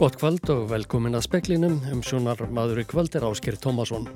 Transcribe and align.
Gott 0.00 0.14
kvöld 0.16 0.48
og 0.48 0.70
velkomin 0.70 1.12
að 1.12 1.26
speklinum 1.26 1.74
um 1.92 1.98
sjónar 2.00 2.38
maður 2.56 2.78
í 2.80 2.84
kvöld 2.88 3.12
er 3.18 3.26
Ásker 3.28 3.58
Tómasson. 3.60 4.06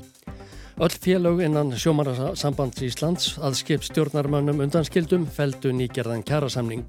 Öll 0.80 0.94
félög 0.96 1.42
innan 1.44 1.74
sjómarasambands 1.76 2.80
Íslands 2.86 3.34
að 3.36 3.58
skip 3.58 3.84
stjórnarmönnum 3.84 4.62
undanskildum 4.64 5.26
feldu 5.28 5.74
nýgerðan 5.76 6.24
kjærasamning. 6.24 6.86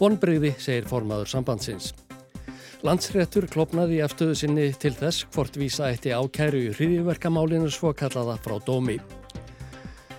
Vonbreyði 0.00 0.56
segir 0.58 0.90
formaður 0.90 1.30
sambandsins. 1.36 1.92
Landsréttur 2.82 3.46
klopnaði 3.46 4.00
í 4.00 4.02
eftirðu 4.08 4.34
sinni 4.42 4.66
til 4.74 4.96
þess 4.98 5.22
hvort 5.30 5.62
vísa 5.62 5.92
eitti 5.92 6.10
ákæru 6.10 6.66
í 6.66 6.74
hriðiverkamálinu 6.74 7.70
svo 7.70 7.94
kallaða 7.94 8.40
frá 8.42 8.58
dómi. 8.66 8.98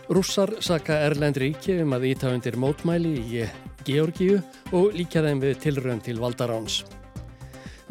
Rússar 0.08 0.62
saka 0.64 1.04
Erlend 1.10 1.44
ríki 1.44 1.82
um 1.84 2.00
að 2.00 2.14
íta 2.16 2.32
undir 2.32 2.56
mótmæli 2.56 3.16
í 3.20 3.46
Georgíu 3.84 4.40
og 4.72 4.96
líka 4.96 5.28
þeim 5.28 5.44
við 5.44 5.64
tilrönd 5.68 6.08
til 6.08 6.24
Valdaráns. 6.24 6.86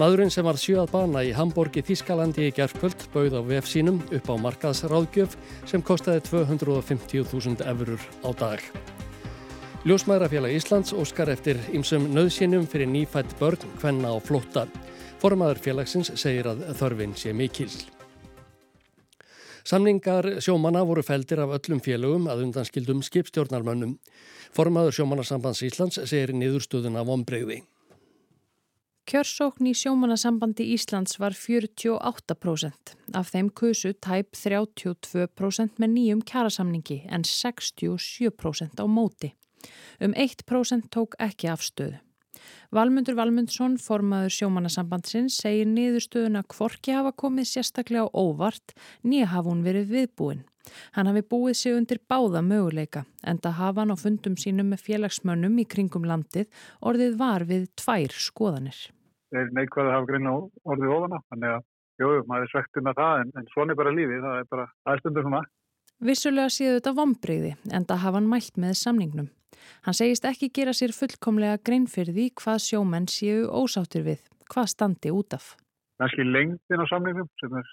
Maðurinn 0.00 0.30
sem 0.32 0.46
var 0.46 0.56
sjöað 0.56 0.88
bana 0.88 1.20
í 1.20 1.34
Hamburgi 1.36 1.82
Þískalandi 1.84 2.46
í 2.48 2.52
gerðkvöld 2.56 3.02
bauð 3.12 3.34
á 3.36 3.40
VF 3.44 3.66
sínum 3.68 3.98
upp 4.08 4.30
á 4.32 4.34
markaðsráðgjöf 4.40 5.34
sem 5.68 5.82
kostiði 5.84 6.22
250.000 6.30 7.66
eurur 7.68 8.06
á 8.24 8.30
dag. 8.40 8.64
Ljósmaðurafélag 9.84 10.54
Íslands 10.56 10.94
óskar 10.96 11.28
eftir 11.34 11.60
ýmsum 11.76 12.06
nöðsynum 12.14 12.64
fyrir 12.70 12.88
nýfætt 12.88 13.34
börn, 13.40 13.60
hvenna 13.82 14.14
og 14.16 14.24
flótta. 14.24 14.64
Formaður 15.20 15.60
félagsins 15.60 16.14
segir 16.16 16.48
að 16.48 16.64
þörfin 16.78 17.12
sé 17.18 17.34
mikil. 17.36 17.68
Samningar 19.68 20.38
sjómanna 20.42 20.86
voru 20.88 21.04
feldir 21.04 21.42
af 21.44 21.52
öllum 21.58 21.82
félögum 21.84 22.30
að 22.32 22.46
undanskildum 22.46 23.04
skipstjórnarmönnum. 23.04 23.98
Formaður 24.56 24.96
sjómanarsambands 25.02 25.62
Íslands 25.68 26.00
segir 26.00 26.32
niðurstöðun 26.32 26.96
af 26.96 27.12
ombreyði. 27.12 27.60
Kjörsókn 29.02 29.66
í 29.66 29.72
sjómanasambandi 29.74 30.68
Íslands 30.76 31.16
var 31.18 31.34
48%. 31.34 32.92
Af 33.18 33.32
þeim 33.34 33.48
kusu 33.50 33.90
tæp 33.98 34.36
32% 34.38 35.82
með 35.82 35.90
nýjum 35.96 36.22
kjærasamningi 36.22 37.00
en 37.10 37.26
67% 37.26 38.78
á 38.78 38.86
móti. 38.86 39.32
Um 39.98 40.14
1% 40.14 40.88
tók 40.94 41.18
ekki 41.18 41.50
afstöðu. 41.50 41.98
Valmundur 42.72 43.18
Valmundsson, 43.18 43.74
formaður 43.76 44.32
sjómanasambandsins, 44.38 45.36
segir 45.42 45.68
niðurstöðuna 45.68 46.44
hvorki 46.54 46.94
hafa 46.94 47.12
komið 47.12 47.50
sérstaklega 47.50 48.06
óvart 48.14 48.74
nýja 49.02 49.28
hafa 49.34 49.50
hún 49.50 49.66
verið 49.66 49.92
viðbúin. 49.92 50.46
Hann 50.96 51.10
hafi 51.10 51.22
búið 51.26 51.56
sig 51.58 51.76
undir 51.76 52.00
báða 52.10 52.42
möguleika 52.46 53.04
en 53.26 53.40
það 53.42 53.58
hafa 53.58 53.82
hann 53.82 53.94
á 53.94 53.96
fundum 53.98 54.36
sínum 54.38 54.70
með 54.72 54.84
félagsmönnum 54.86 55.58
í 55.58 55.66
kringum 55.74 56.06
landið 56.08 56.50
orðið 56.80 57.18
var 57.20 57.46
við 57.48 57.68
tvær 57.80 58.14
skoðanir. 58.26 58.78
Það 59.32 59.40
er 59.42 59.52
neikvæð 59.58 59.88
að 59.88 59.94
hafa 59.96 60.10
greina 60.10 60.34
orðið 60.68 60.94
ofana, 60.96 61.20
þannig 61.32 61.56
að 61.56 61.60
jú, 62.02 62.10
maður 62.28 62.46
er 62.46 62.52
svektið 62.52 62.86
með 62.86 62.98
það 63.00 63.20
en, 63.22 63.34
en 63.40 63.50
svona 63.54 63.74
er 63.74 63.80
bara 63.82 63.94
lífið, 63.96 64.24
það 64.26 64.40
er 64.40 64.48
bara 64.52 64.66
aðstundur 64.92 65.28
svona. 65.28 65.42
Vissulega 66.02 66.50
séu 66.50 66.74
þetta 66.76 66.96
vombriði 66.98 67.54
en 67.70 67.86
það 67.86 68.04
hafa 68.04 68.18
hann 68.18 68.30
mælt 68.30 68.60
með 68.60 68.76
samningnum. 68.80 69.30
Hann 69.86 69.96
segist 69.96 70.26
ekki 70.26 70.50
gera 70.54 70.74
sér 70.74 70.94
fullkomlega 70.96 71.60
grein 71.64 71.88
fyrir 71.90 72.14
því 72.16 72.28
hvað 72.42 72.62
sjómenn 72.66 73.08
séu 73.10 73.44
ósáttur 73.46 74.06
við, 74.06 74.22
hvað 74.50 74.72
standi 74.72 75.12
út 75.14 75.36
af. 75.38 75.52
Næski 76.00 76.24
lengdin 76.24 76.82
á 76.82 76.86
samlingum 76.88 77.28
sem 77.40 77.56
er 77.58 77.66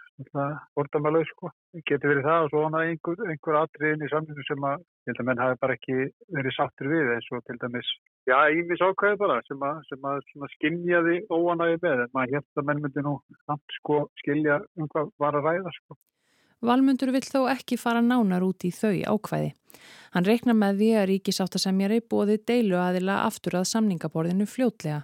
orðamælaug 0.81 1.27
sko. 1.29 1.51
Getur 1.87 2.11
verið 2.11 2.27
það 2.27 2.43
og 2.45 2.49
svo 2.51 2.63
hana 2.65 2.81
einhver, 2.87 3.21
einhver 3.31 3.57
atriðin 3.61 4.03
í 4.05 4.09
samlingum 4.11 4.47
sem 4.47 4.67
að, 4.69 4.83
ég 5.07 5.11
held 5.11 5.21
að 5.23 5.27
menn 5.29 5.41
hafi 5.43 5.59
bara 5.63 5.77
ekki 5.77 5.95
verið 6.37 6.55
sáttur 6.57 6.91
við 6.91 7.13
eins 7.15 7.29
og 7.31 7.45
til 7.47 7.57
dæmis, 7.63 7.93
já, 8.29 8.37
ímis 8.59 8.83
ákvæði 8.83 9.21
bara 9.23 9.39
sem 9.47 9.65
að, 9.71 9.81
sem 9.93 10.45
að 10.45 10.53
skinjaði 10.57 11.17
óanægi 11.31 11.81
með 11.85 12.05
en 12.05 12.13
maður 12.17 12.37
held 12.37 12.61
að 12.61 12.69
menn 12.69 12.83
myndi 12.85 13.05
nú 13.07 13.15
samt 13.45 13.79
sko 13.79 14.03
skilja 14.21 14.61
um 14.75 14.91
hvað 14.91 15.13
var 15.23 15.39
að 15.39 15.49
ræða 15.49 15.75
sko. 15.79 15.99
Valmundur 16.65 17.13
vill 17.15 17.23
þó 17.23 17.45
ekki 17.53 17.77
fara 17.79 18.01
nánar 18.03 18.43
út 18.43 18.65
í 18.67 18.71
þau 18.75 18.97
ákvæði. 19.15 19.53
Hann 20.13 20.25
reikna 20.25 20.55
með 20.57 20.79
því 20.81 20.89
að 20.97 21.07
ríkisáttasemjari 21.11 21.99
bóði 22.11 22.39
deilu 22.49 22.79
aðila 22.81 23.19
aftur 23.27 23.59
að 23.59 23.69
samningaborðinu 23.69 24.47
fljótlega. 24.49 25.03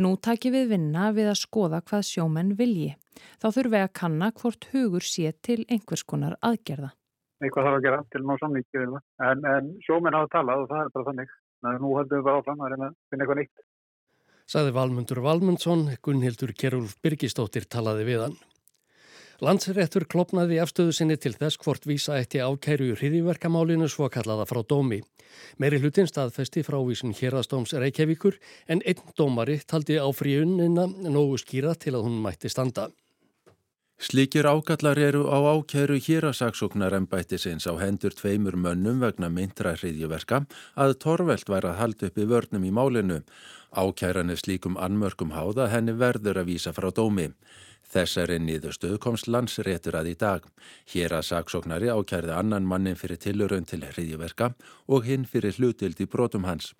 Nú 0.00 0.14
taki 0.16 0.50
við 0.54 0.72
vinna 0.72 1.10
við 1.12 1.30
að 1.32 1.40
skoða 1.42 1.82
hvað 1.84 2.06
sjómenn 2.08 2.54
vilji. 2.58 2.94
Þá 3.42 3.48
þurfi 3.58 3.82
að 3.82 3.94
kanna 4.00 4.30
hvort 4.40 4.68
hugur 4.72 5.04
sé 5.04 5.34
til 5.44 5.60
einhvers 5.68 6.04
konar 6.08 6.38
aðgerða. 6.40 6.94
Eitthvað 7.38 7.68
þarf 7.68 7.78
að 7.78 7.84
gera 7.86 8.02
til 8.10 8.24
ná 8.26 8.34
samningi 8.40 8.82
en, 8.82 9.44
en 9.46 9.72
sjómenn 9.84 10.16
hafa 10.16 10.32
talað 10.32 10.64
og 10.64 10.70
það 10.72 10.84
er 10.84 10.92
bara 10.94 11.10
þannig. 11.12 11.34
Nú 11.82 11.94
höldum 11.94 12.18
við 12.18 12.26
bara 12.26 12.40
áfram 12.40 12.62
að 12.62 12.72
reyna 12.72 12.88
að 12.88 12.96
finna 13.10 13.24
eitthvað 13.26 13.42
nýtt. 13.42 13.66
Saði 14.48 14.72
Valmundur 14.72 15.20
Valmundsson, 15.22 15.82
Gunnhildur 16.02 16.54
Kjærúl 16.56 16.86
Birgistóttir 17.04 17.68
talaði 17.68 18.06
við 18.08 18.22
hann. 18.24 18.38
Landsréttur 19.38 20.02
klopnaði 20.10 20.56
afstöðu 20.58 20.92
sinni 20.96 21.14
til 21.14 21.30
þess 21.38 21.60
hvort 21.62 21.84
vísa 21.86 22.16
eitti 22.18 22.40
ákæru 22.42 22.88
í 22.90 22.94
hriðiverkamálinu 22.98 23.86
svo 23.86 24.08
kallaða 24.10 24.48
frá 24.50 24.64
dómi. 24.66 24.98
Meiri 25.62 25.78
hlutin 25.78 26.08
staðfesti 26.10 26.64
frávísin 26.66 27.14
hérastóms 27.14 27.70
Reykjavíkur 27.70 28.34
en 28.66 28.82
einn 28.82 29.12
dómari 29.14 29.60
taldi 29.62 29.94
á 29.94 30.10
fríunina 30.10 30.88
nógu 30.90 31.38
skýra 31.38 31.76
til 31.78 31.94
að 31.94 32.08
hún 32.08 32.18
mætti 32.24 32.50
standa. 32.50 32.88
Slikir 34.02 34.46
ákallar 34.46 34.98
eru 34.98 35.30
á 35.30 35.38
ákæru 35.54 36.00
hérasaksóknar 36.02 36.98
ennbættisins 36.98 37.70
á 37.70 37.78
hendur 37.78 38.14
tveimur 38.18 38.58
mönnum 38.58 38.98
vegna 39.06 39.30
myndra 39.30 39.76
hriðjuverka 39.78 40.44
að 40.74 40.98
torvelt 40.98 41.46
væri 41.46 41.70
að 41.70 41.78
halda 41.78 42.10
upp 42.10 42.18
í 42.18 42.26
vörnum 42.26 42.66
í 42.66 42.74
málinu. 42.74 43.22
Ákæran 43.70 44.34
er 44.34 44.42
slíkum 44.42 44.78
anmörkum 44.82 45.30
háða 45.34 45.70
henni 45.70 45.94
verður 45.94 46.42
að 46.42 46.54
vísa 46.54 46.74
frá 46.74 46.90
dómi. 46.90 47.30
Þessari 47.88 48.36
niðurstöðu 48.44 48.98
komst 49.00 49.30
landsréttur 49.32 49.96
að 49.96 50.12
í 50.12 50.14
dag. 50.20 50.44
Hér 50.92 51.14
að 51.16 51.28
saksóknari 51.30 51.88
ákærði 51.88 52.34
annan 52.36 52.68
mannin 52.68 52.98
fyrir 53.00 53.20
tilurön 53.22 53.64
til 53.64 53.80
hriðjuverka 53.80 54.52
og 54.86 55.08
hinn 55.08 55.24
fyrir 55.24 55.56
hlutild 55.56 56.00
í 56.04 56.06
brotum 56.06 56.44
hans. 56.44 56.74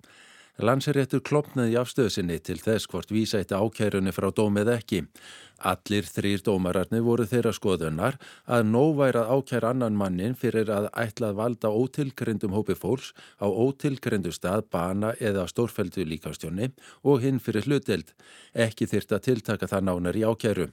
Landsréttur 0.59 1.21
klopnaði 1.23 1.77
afstöðsynni 1.79 2.35
til 2.43 2.57
þess 2.59 2.89
hvort 2.91 3.13
vísætti 3.15 3.55
ákærunni 3.55 4.11
frá 4.11 4.27
dómið 4.35 4.73
ekki. 4.73 4.99
Allir 5.71 6.03
þrýr 6.03 6.43
dómararnir 6.43 7.05
voru 7.05 7.23
þeirra 7.31 7.53
skoðunar 7.55 8.17
að 8.43 8.65
nóværa 8.67 9.23
ákær 9.31 9.69
annan 9.69 9.95
mannin 9.95 10.35
fyrir 10.35 10.67
að 10.75 10.89
ætlað 10.99 11.39
valda 11.39 11.71
ótilgrindum 11.71 12.51
hópi 12.57 12.75
fólks 12.75 13.13
á 13.39 13.47
ótilgrindu 13.47 14.35
stað, 14.35 14.67
bana 14.67 15.13
eða 15.15 15.47
stórfældu 15.47 16.03
líkastjónni 16.03 16.73
og 17.07 17.23
hinn 17.23 17.39
fyrir 17.39 17.63
hlutild. 17.63 18.11
Ekki 18.51 18.91
þyrta 18.91 19.23
tiltaka 19.23 19.71
það 19.71 19.87
nánar 19.87 20.19
í 20.19 20.27
ákæru. 20.27 20.67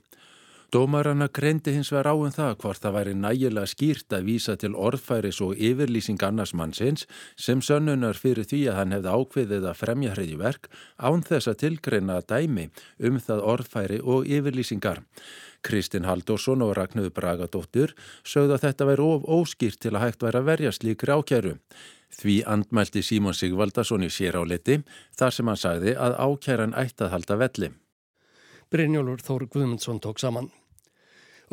Dómaranna 0.75 1.29
greindi 1.31 1.71
hins 1.77 1.93
vegar 1.95 2.09
áum 2.11 2.33
það 2.35 2.57
hvort 2.59 2.83
það 2.83 2.95
væri 2.97 3.13
nægilega 3.15 3.71
skýrt 3.71 4.15
að 4.17 4.25
vísa 4.27 4.57
til 4.59 4.73
orðfæris 4.75 5.39
og 5.45 5.61
yfirlýsing 5.63 6.25
annars 6.27 6.57
mannsins 6.59 7.07
sem 7.39 7.63
sönnunar 7.63 8.19
fyrir 8.19 8.49
því 8.51 8.65
að 8.73 8.79
hann 8.81 8.97
hefði 8.97 9.13
ákveðið 9.15 9.69
að 9.71 9.79
fremja 9.79 10.17
hriðjuverk 10.17 10.67
án 10.99 11.23
þess 11.29 11.53
að 11.53 11.61
tilgreina 11.63 12.19
dæmi 12.27 12.67
um 12.99 13.23
það 13.29 13.45
orðfæri 13.55 14.01
og 14.03 14.27
yfirlýsingar. 14.27 15.05
Kristinn 15.63 16.11
Halldórsson 16.11 16.67
og 16.67 16.75
Ragnöðu 16.75 17.15
Bragadóttur 17.15 17.95
sögðu 18.27 18.59
að 18.59 18.67
þetta 18.67 18.91
væri 18.91 19.07
of 19.07 19.31
óskýrt 19.39 19.81
til 19.87 19.95
að 19.95 20.09
hægt 20.09 20.27
væri 20.27 20.43
að 20.43 20.51
verja 20.51 20.75
slíkri 20.75 21.15
ákjæru. 21.15 21.57
Því 22.11 22.41
andmælti 22.43 23.07
Símon 23.07 23.39
Sigvaldason 23.39 24.03
í 24.03 24.11
sér 24.11 24.43
áleti 24.43 24.81
þar 25.15 25.35
sem 25.39 25.47
hann 25.47 25.63
sagði 25.63 25.95
að 25.95 26.19
ákjæran 26.27 26.75
ætti 26.75 27.07
að 27.07 27.15
halda 27.15 27.43
velli. 27.47 27.75
Brynjólfur 28.67 29.21
Þór 29.23 29.45
Guðmundsson 29.47 30.01
tók 30.03 30.19
saman. 30.19 30.49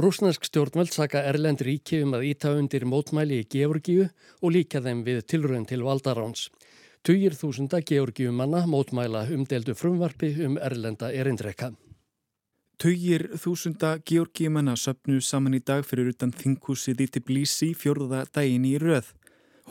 Rúsnesk 0.02 0.48
stjórnvöld 0.48 0.90
saka 0.90 1.22
Erlend 1.30 1.62
ríki 1.62 2.00
um 2.02 2.16
að 2.18 2.26
íta 2.32 2.56
undir 2.58 2.88
mótmæli 2.90 3.44
í 3.44 3.46
Georgíu 3.46 4.08
og 4.42 4.54
líka 4.56 4.82
þeim 4.82 5.04
við 5.06 5.20
tilröðin 5.30 5.68
til 5.70 5.84
Valdaráns. 5.86 6.48
Tugir 7.06 7.38
þúsunda 7.38 7.84
Georgíumanna 7.86 8.64
mótmæla 8.66 9.28
umdeldu 9.36 9.76
frumvarfi 9.78 10.32
um 10.48 10.58
Erlenda 10.58 11.12
erindrekka. 11.14 11.70
Tugir 12.82 13.28
þúsunda 13.38 14.00
Georgíumanna 14.02 14.74
söpnu 14.74 15.22
saman 15.22 15.54
í 15.54 15.62
dag 15.62 15.86
fyrir 15.86 16.10
utan 16.16 16.34
þinghúsið 16.34 17.06
í 17.06 17.08
Tbilisi 17.14 17.76
fjórða 17.78 18.26
daginn 18.34 18.66
í 18.66 18.80
röð. 18.82 19.14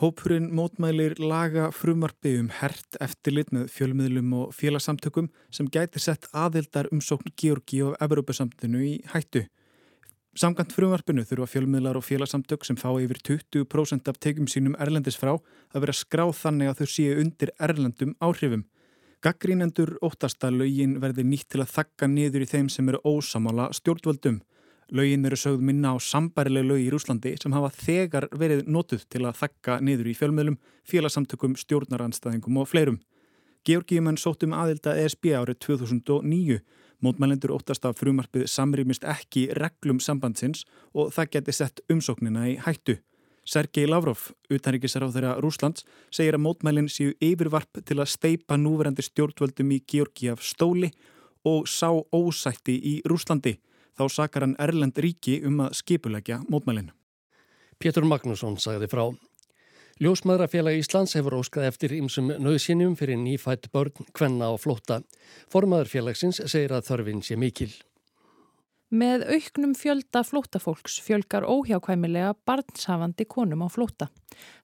Hópurinn 0.01 0.47
mótmælir 0.49 1.13
laga 1.21 1.67
frumarbi 1.71 2.31
um 2.41 2.47
hert 2.49 2.97
eftirlit 3.03 3.51
með 3.53 3.67
fjölmiðlum 3.75 4.31
og 4.39 4.55
félagsamtökum 4.57 5.27
sem 5.53 5.67
gæti 5.69 6.01
sett 6.01 6.25
aðildar 6.33 6.89
umsókn 6.89 7.29
Georgi 7.37 7.83
og 7.85 7.99
Evrópusamtinu 8.01 8.81
í 8.81 8.95
hættu. 9.13 9.43
Samkant 10.33 10.73
frumarpinu 10.73 11.21
þurfa 11.29 11.45
fjölmiðlar 11.51 11.99
og 11.99 12.07
félagsamtök 12.07 12.65
sem 12.65 12.77
fá 12.79 12.87
yfir 12.97 13.19
20% 13.21 14.09
af 14.09 14.17
tegum 14.17 14.47
sínum 14.49 14.73
erlendis 14.81 15.19
frá 15.21 15.35
að 15.35 15.83
vera 15.83 15.93
skráð 15.93 16.33
þannig 16.39 16.71
að 16.71 16.79
þau 16.81 16.89
séu 16.95 17.19
undir 17.21 17.51
erlendum 17.61 18.15
áhrifum. 18.17 18.63
Gaggrínendur 19.21 19.93
óttast 20.01 20.41
að 20.43 20.63
lögin 20.63 20.97
verði 21.03 21.27
nýtt 21.27 21.51
til 21.53 21.61
að 21.61 21.75
þakka 21.75 22.09
niður 22.09 22.47
í 22.47 22.49
þeim 22.49 22.73
sem 22.73 22.89
eru 22.89 23.03
ósamála 23.05 23.69
stjórnvöldum. 23.77 24.41
Laugin 24.91 25.25
eru 25.25 25.37
sögð 25.39 25.63
minna 25.63 25.93
á 25.93 25.97
sambarileg 26.01 26.65
lög 26.67 26.81
í 26.83 26.89
Rúslandi 26.91 27.35
sem 27.41 27.55
hafa 27.55 27.71
þegar 27.77 28.27
verið 28.35 28.65
notuð 28.67 29.05
til 29.09 29.23
að 29.23 29.39
þakka 29.39 29.79
niður 29.81 30.09
í 30.11 30.15
fjölmiðlum, 30.17 30.59
félagsamtökum, 30.89 31.55
stjórnaranstæðingum 31.59 32.59
og 32.59 32.69
fleirum. 32.71 32.99
Georgíumenn 33.63 34.19
sóttum 34.19 34.51
aðilda 34.51 34.97
ESB 34.99 35.31
árið 35.39 35.61
2009. 35.63 36.59
Mótmælendur 37.03 37.53
óttast 37.55 37.85
að 37.87 37.97
frumarpið 38.01 38.45
samrýmist 38.51 39.07
ekki 39.07 39.49
reglum 39.55 40.01
sambandsins 40.03 40.65
og 40.91 41.13
það 41.15 41.31
geti 41.37 41.55
sett 41.55 41.83
umsóknina 41.91 42.47
í 42.51 42.57
hættu. 42.63 42.99
Sergei 43.43 43.87
Lavrov, 43.87 44.29
utanríkisar 44.51 45.03
á 45.03 45.11
þeirra 45.11 45.33
Rúslands, 45.43 45.83
segir 46.11 46.37
að 46.37 46.45
mótmælinn 46.45 46.87
séu 46.91 47.11
yfirvarp 47.23 47.81
til 47.83 47.99
að 47.99 48.11
steipa 48.13 48.55
núverandi 48.59 49.03
stjórnvöldum 49.03 49.73
í 49.75 49.81
Georgi 49.83 50.31
af 50.31 50.43
stóli 50.43 50.93
og 51.43 51.67
sá 51.67 51.91
ósætti 51.91 52.77
í 52.79 52.93
Rúslandi. 53.07 53.57
Þá 53.97 54.03
sakar 54.09 54.47
hann 54.47 54.57
Erlend 54.61 54.97
ríki 54.97 55.39
um 55.45 55.61
að 55.65 55.77
skipulegja 55.81 56.41
mótmælinn. 56.49 56.91
Pétur 57.79 58.07
Magnússon 58.07 58.57
sagði 58.61 58.89
frá. 58.89 59.05
Ljósmaðurafélag 60.01 60.79
Íslands 60.81 61.13
hefur 61.13 61.37
óskað 61.37 61.67
eftir 61.69 61.93
ymsum 61.93 62.31
nöðsynjum 62.41 62.95
fyrir 62.97 63.19
nýfætt 63.21 63.69
börn, 63.73 63.93
kvenna 64.17 64.49
og 64.49 64.63
flótta. 64.63 65.03
Formaðurfélagsins 65.53 66.41
segir 66.49 66.73
að 66.73 66.87
þörfin 66.89 67.21
sé 67.21 67.37
mikil. 67.37 67.69
Með 68.93 69.23
auknum 69.25 69.71
fjölda 69.73 70.21
flóttafólks 70.21 70.99
fjölgar 71.01 71.45
óhjákvæmilega 71.49 72.35
barnshafandi 72.45 73.25
konum 73.25 73.63
á 73.65 73.67
flótta. 73.73 74.09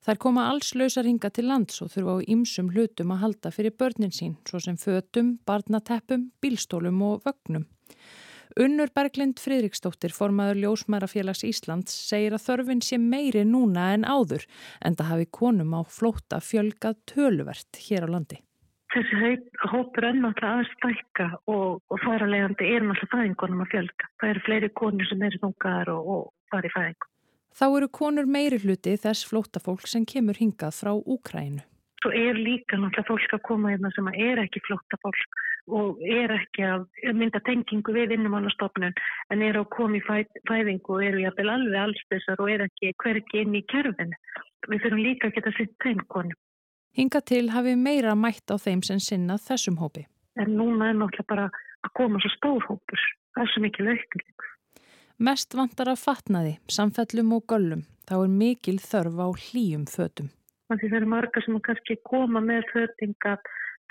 Þær 0.06 0.20
koma 0.22 0.44
alls 0.50 0.70
lausar 0.78 1.06
hinga 1.06 1.32
til 1.34 1.48
lands 1.50 1.82
og 1.82 1.90
þurfa 1.94 2.14
á 2.14 2.26
ymsum 2.30 2.70
hlutum 2.70 3.10
að 3.14 3.22
halda 3.24 3.50
fyrir 3.54 3.74
börnin 3.74 4.14
sín, 4.14 4.36
svo 4.46 4.62
sem 4.62 4.78
fötum, 4.78 5.38
barnateppum, 5.46 6.30
bílstólum 6.42 7.02
og 7.06 7.26
vögnum. 7.26 7.66
Unnur 8.58 8.90
Berglind 8.94 9.38
Fridriksdóttir, 9.38 10.10
formaður 10.10 10.58
Ljósmærafélags 10.64 11.44
Íslands, 11.46 11.94
segir 11.94 12.34
að 12.34 12.46
þörfin 12.48 12.82
sé 12.82 12.98
meiri 12.98 13.44
núna 13.46 13.92
en 13.94 14.06
áður 14.08 14.46
en 14.82 14.96
það 14.98 15.10
hafi 15.12 15.26
konum 15.30 15.76
á 15.78 15.80
flótta 15.86 16.40
fjölgað 16.42 16.98
töluvert 17.06 17.82
hér 17.86 18.08
á 18.10 18.12
landi. 18.16 18.40
Þessi 18.90 19.36
hópur 19.70 20.08
er 20.08 20.16
náttúrulega 20.18 20.64
að 20.64 20.70
stækka 20.72 21.28
og, 21.46 21.78
og 21.94 22.06
leiðandi 22.26 22.72
er 22.74 22.82
náttúrulega 22.82 23.12
fæðingunum 23.12 23.62
að 23.62 23.70
fjölga. 23.76 24.08
Það 24.18 24.32
eru 24.32 24.42
fleiri 24.48 24.70
konur 24.80 25.06
sem 25.06 25.22
eru 25.22 25.42
þungar 25.44 25.92
og, 25.94 26.08
og 26.10 26.24
fari 26.50 26.72
fæðingu. 26.74 27.10
Þá 27.54 27.66
eru 27.68 27.88
konur 28.00 28.26
meiri 28.26 28.58
hluti 28.62 28.96
þess 28.98 29.28
flóttafólk 29.30 29.86
sem 29.86 30.06
kemur 30.06 30.38
hingað 30.38 30.74
frá 30.74 30.90
Úkrænu. 30.98 31.62
Svo 32.02 32.10
er 32.16 32.34
líka 32.34 32.78
náttúrulega 32.80 33.06
fólk 33.06 33.36
að 33.36 33.46
koma 33.46 33.70
hérna 33.70 33.90
sem 33.94 34.10
er 34.10 34.42
ekki 34.42 34.62
flóttafólk 34.66 35.40
og 35.68 36.00
er 36.02 36.32
ekki 36.34 36.64
að 36.66 36.86
mynda 37.16 37.40
tengingu 37.46 37.94
við 37.94 38.14
innumannastofnun 38.16 38.94
en 39.30 39.42
er 39.42 39.58
að 39.60 39.68
koma 39.74 39.98
í 39.98 40.04
fæ, 40.04 40.24
fæðingu 40.48 40.96
og 40.96 41.04
eru 41.04 41.24
jafnvel 41.24 41.50
alveg 41.54 41.80
allsbyrsar 41.84 42.42
og 42.42 42.52
er 42.52 42.66
ekki 42.66 42.94
hverki 43.02 43.44
inn 43.44 43.58
í 43.58 43.64
kerfinu. 43.72 44.16
Við 44.68 44.84
þurfum 44.84 45.04
líka 45.04 45.28
að 45.28 45.36
geta 45.38 45.52
sitt 45.56 46.06
konu. 46.08 46.36
Hinga 46.96 47.20
til 47.22 47.50
hafi 47.54 47.76
meira 47.78 48.16
mætt 48.18 48.50
á 48.50 48.56
þeim 48.58 48.82
sem 48.82 48.98
sinna 49.00 49.38
þessum 49.38 49.78
hópi. 49.78 50.06
En 50.40 50.56
núna 50.58 50.90
er 50.90 50.98
náttúrulega 50.98 51.28
bara 51.28 51.46
að 51.86 51.94
koma 51.94 52.20
svo 52.22 52.30
stór 52.34 52.66
hópur. 52.66 53.06
Það 53.34 53.44
er 53.44 53.52
svo 53.52 53.62
mikil 53.62 53.88
aukning. 53.92 54.46
Mest 55.20 55.54
vantar 55.54 55.90
að 55.92 56.00
fatnaði, 56.00 56.52
samfellum 56.72 57.34
og 57.36 57.46
göllum. 57.52 57.84
Þá 58.08 58.14
er 58.24 58.30
mikil 58.40 58.78
þörf 58.82 59.18
á 59.20 59.28
hlýjum 59.46 59.86
fötum. 59.86 60.30
Að 60.70 60.84
það 60.84 60.96
eru 60.98 61.10
marga 61.12 61.42
sem 61.44 61.58
kannski 61.66 61.96
koma 62.06 62.40
með 62.42 62.66
fötinga 62.72 63.36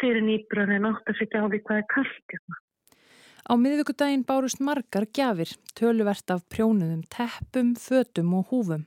fyrir 0.02 0.26
nýbröðin 0.26 0.80
en 0.80 0.90
átt 0.92 1.12
að 1.12 1.20
setja 1.22 1.44
á 1.44 1.48
því 1.48 1.62
hvað 1.66 1.82
er 1.82 1.88
kallt 1.94 2.34
hérna. 2.34 2.60
Á 3.50 3.54
miðvíkudaginn 3.58 4.26
bárust 4.28 4.62
margar 4.62 5.08
gjafir, 5.10 5.52
töluvert 5.74 6.34
af 6.34 6.44
prjónuðum, 6.54 7.02
teppum, 7.10 7.74
fötum 7.80 8.36
og 8.38 8.52
húfum. 8.52 8.86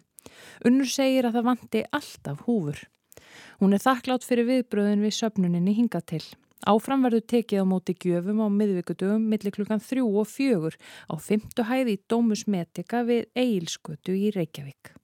Unnur 0.63 0.87
segir 0.87 1.27
að 1.27 1.39
það 1.39 1.49
vanti 1.49 1.83
alltaf 1.91 2.45
húfur. 2.47 2.79
Hún 3.59 3.75
er 3.75 3.83
þakklátt 3.83 4.27
fyrir 4.27 4.47
viðbröðin 4.47 5.03
við 5.03 5.17
söpnuninni 5.19 5.75
hinga 5.75 6.03
til. 6.07 6.23
Áfram 6.63 7.03
verður 7.03 7.25
tekið 7.27 7.65
á 7.65 7.67
móti 7.67 7.95
gjöfum 7.99 8.39
á 8.39 8.47
miðvíkudögum 8.55 9.25
millir 9.27 9.55
klukkan 9.57 9.83
þrjú 9.83 10.07
og 10.21 10.29
fjögur 10.31 10.77
á 11.11 11.15
fymtu 11.19 11.67
hæði 11.67 11.97
í 11.97 12.03
Dómus 12.07 12.47
Metika 12.47 13.03
við 13.09 13.27
Eilskötu 13.35 14.15
í 14.15 14.31
Reykjavík. 14.37 14.95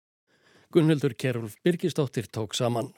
Gunnhildur 0.71 1.17
Kerulf 1.19 1.57
Birgisdóttir 1.67 2.31
tók 2.31 2.55
saman. 2.55 2.93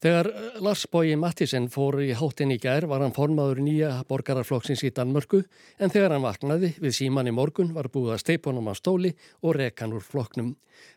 Þegar 0.00 0.30
Lars 0.64 0.86
Bói 0.88 1.12
Mattísen 1.20 1.66
fór 1.68 1.98
í 2.00 2.14
hátinn 2.16 2.54
í 2.54 2.56
gær 2.60 2.86
var 2.88 3.02
hann 3.04 3.12
formaður 3.12 3.58
nýja 3.60 3.90
borgararflokksins 4.08 4.80
í 4.88 4.90
Danmörku 4.96 5.42
en 5.76 5.92
þegar 5.92 6.14
hann 6.14 6.24
vaknaði 6.24 6.70
við 6.80 6.94
síman 6.96 7.28
í 7.28 7.34
morgun 7.36 7.74
var 7.76 7.90
búið 7.92 8.14
að 8.14 8.22
steipunum 8.22 8.70
á 8.72 8.74
stóli 8.78 9.10
og 9.44 9.58
rekan 9.58 9.92
úr 9.92 10.00
flokknum. 10.00 10.54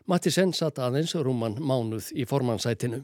Mattísen 0.08 0.54
satt 0.56 0.80
aðeins 0.80 1.12
rúman 1.20 1.58
mánuð 1.60 2.14
í 2.16 2.24
formansætinu. 2.30 3.02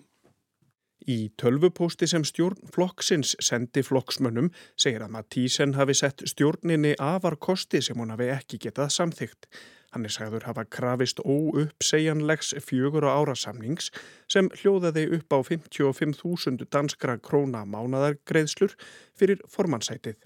Í 1.05 1.19
tölvupósti 1.37 2.09
sem 2.09 2.25
stjórn 2.25 2.73
flokksins 2.73 3.35
sendi 3.37 3.85
flokksmönnum 3.85 4.49
segir 4.81 5.05
að 5.05 5.13
Mattísen 5.19 5.77
hafi 5.77 5.99
sett 6.01 6.25
stjórninni 6.33 6.95
afar 6.97 7.37
kosti 7.37 7.83
sem 7.85 8.01
hún 8.01 8.13
hafi 8.17 8.33
ekki 8.33 8.61
getað 8.65 8.89
samþygt. 8.97 9.51
Hann 9.91 10.07
er 10.07 10.15
sagður 10.15 10.47
hafa 10.47 10.65
krafist 10.71 11.19
óuppsegjanlegs 11.25 12.53
fjögur 12.63 13.09
á 13.11 13.11
ára 13.11 13.35
samnings 13.35 13.91
sem 14.31 14.51
hljóðaði 14.61 15.09
upp 15.19 15.35
á 15.35 15.39
55.000 15.43 16.69
danskra 16.71 17.19
króna 17.19 17.65
mánadargreðslur 17.67 18.77
fyrir 19.19 19.43
formansætið. 19.51 20.21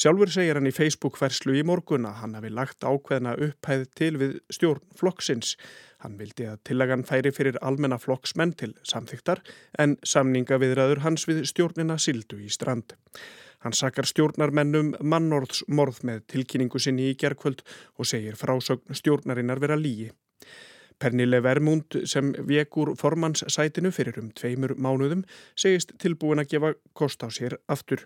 Sjálfur 0.00 0.30
segir 0.32 0.56
hann 0.56 0.64
í 0.64 0.72
Facebook-verslu 0.72 1.58
í 1.60 1.62
morgun 1.68 2.06
að 2.08 2.14
hann 2.22 2.36
hafi 2.38 2.50
lagt 2.56 2.86
ákveðna 2.88 3.34
upphæð 3.44 3.82
til 3.98 4.14
við 4.16 4.30
stjórn 4.48 4.80
flokksins. 4.96 5.50
Hann 6.00 6.14
vildi 6.16 6.46
að 6.48 6.62
tillagan 6.70 7.04
færi 7.04 7.28
fyrir 7.36 7.58
almenna 7.60 7.98
flokksmenn 8.00 8.54
til 8.56 8.70
samþyktar 8.88 9.42
en 9.84 9.98
samninga 10.00 10.56
viðræður 10.62 11.02
hans 11.04 11.26
við 11.28 11.42
stjórnina 11.50 11.98
sildu 12.00 12.40
í 12.40 12.48
strand. 12.48 12.96
Hann 13.60 13.76
sakar 13.76 14.08
stjórnarmennum 14.08 14.94
mannorðsmorð 15.04 16.00
með 16.08 16.24
tilkynningu 16.32 16.80
sinni 16.80 17.10
í 17.10 17.18
gerkvöld 17.20 17.60
og 18.00 18.08
segir 18.08 18.40
frásögn 18.40 18.96
stjórnarinnar 18.96 19.60
vera 19.60 19.76
lígi. 19.76 20.08
Pernille 21.00 21.40
Vermund 21.42 21.96
sem 22.04 22.32
vekur 22.48 22.92
formannssætinu 23.00 23.90
fyrir 23.94 24.18
um 24.20 24.30
tveimur 24.36 24.74
mánuðum 24.76 25.22
segist 25.58 25.94
tilbúin 26.02 26.42
að 26.42 26.50
gefa 26.54 26.72
kost 26.94 27.24
á 27.24 27.28
sér 27.32 27.56
aftur. 27.72 28.04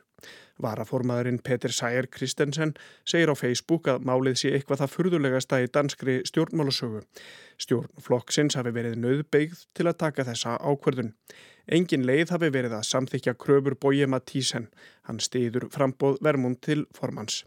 Varaformaðurinn 0.63 1.41
Peter 1.43 1.73
Sæger 1.75 2.07
Kristensen 2.07 2.75
segir 3.05 3.33
á 3.33 3.35
Facebook 3.35 3.89
að 3.91 4.07
málið 4.07 4.39
sé 4.41 4.53
eitthvað 4.55 4.85
það 4.85 4.93
furðulegasta 4.95 5.61
í 5.65 5.71
danskri 5.75 6.21
stjórnmálusögu. 6.31 7.03
Stjórnflokksins 7.59 8.55
hafi 8.59 8.75
verið 8.77 9.01
nöðbeigð 9.03 9.67
til 9.75 9.89
að 9.91 9.99
taka 10.05 10.27
þessa 10.31 10.55
ákverðun. 10.63 11.15
Engin 11.67 12.07
leið 12.07 12.31
hafi 12.35 12.53
verið 12.55 12.77
að 12.79 12.87
samþykja 12.93 13.35
kröfur 13.41 13.75
Bóje 13.81 14.07
Mattísen. 14.07 14.69
Hann 15.09 15.19
stiður 15.19 15.71
frambóð 15.75 16.21
vermund 16.23 16.63
til 16.63 16.85
formans. 16.95 17.43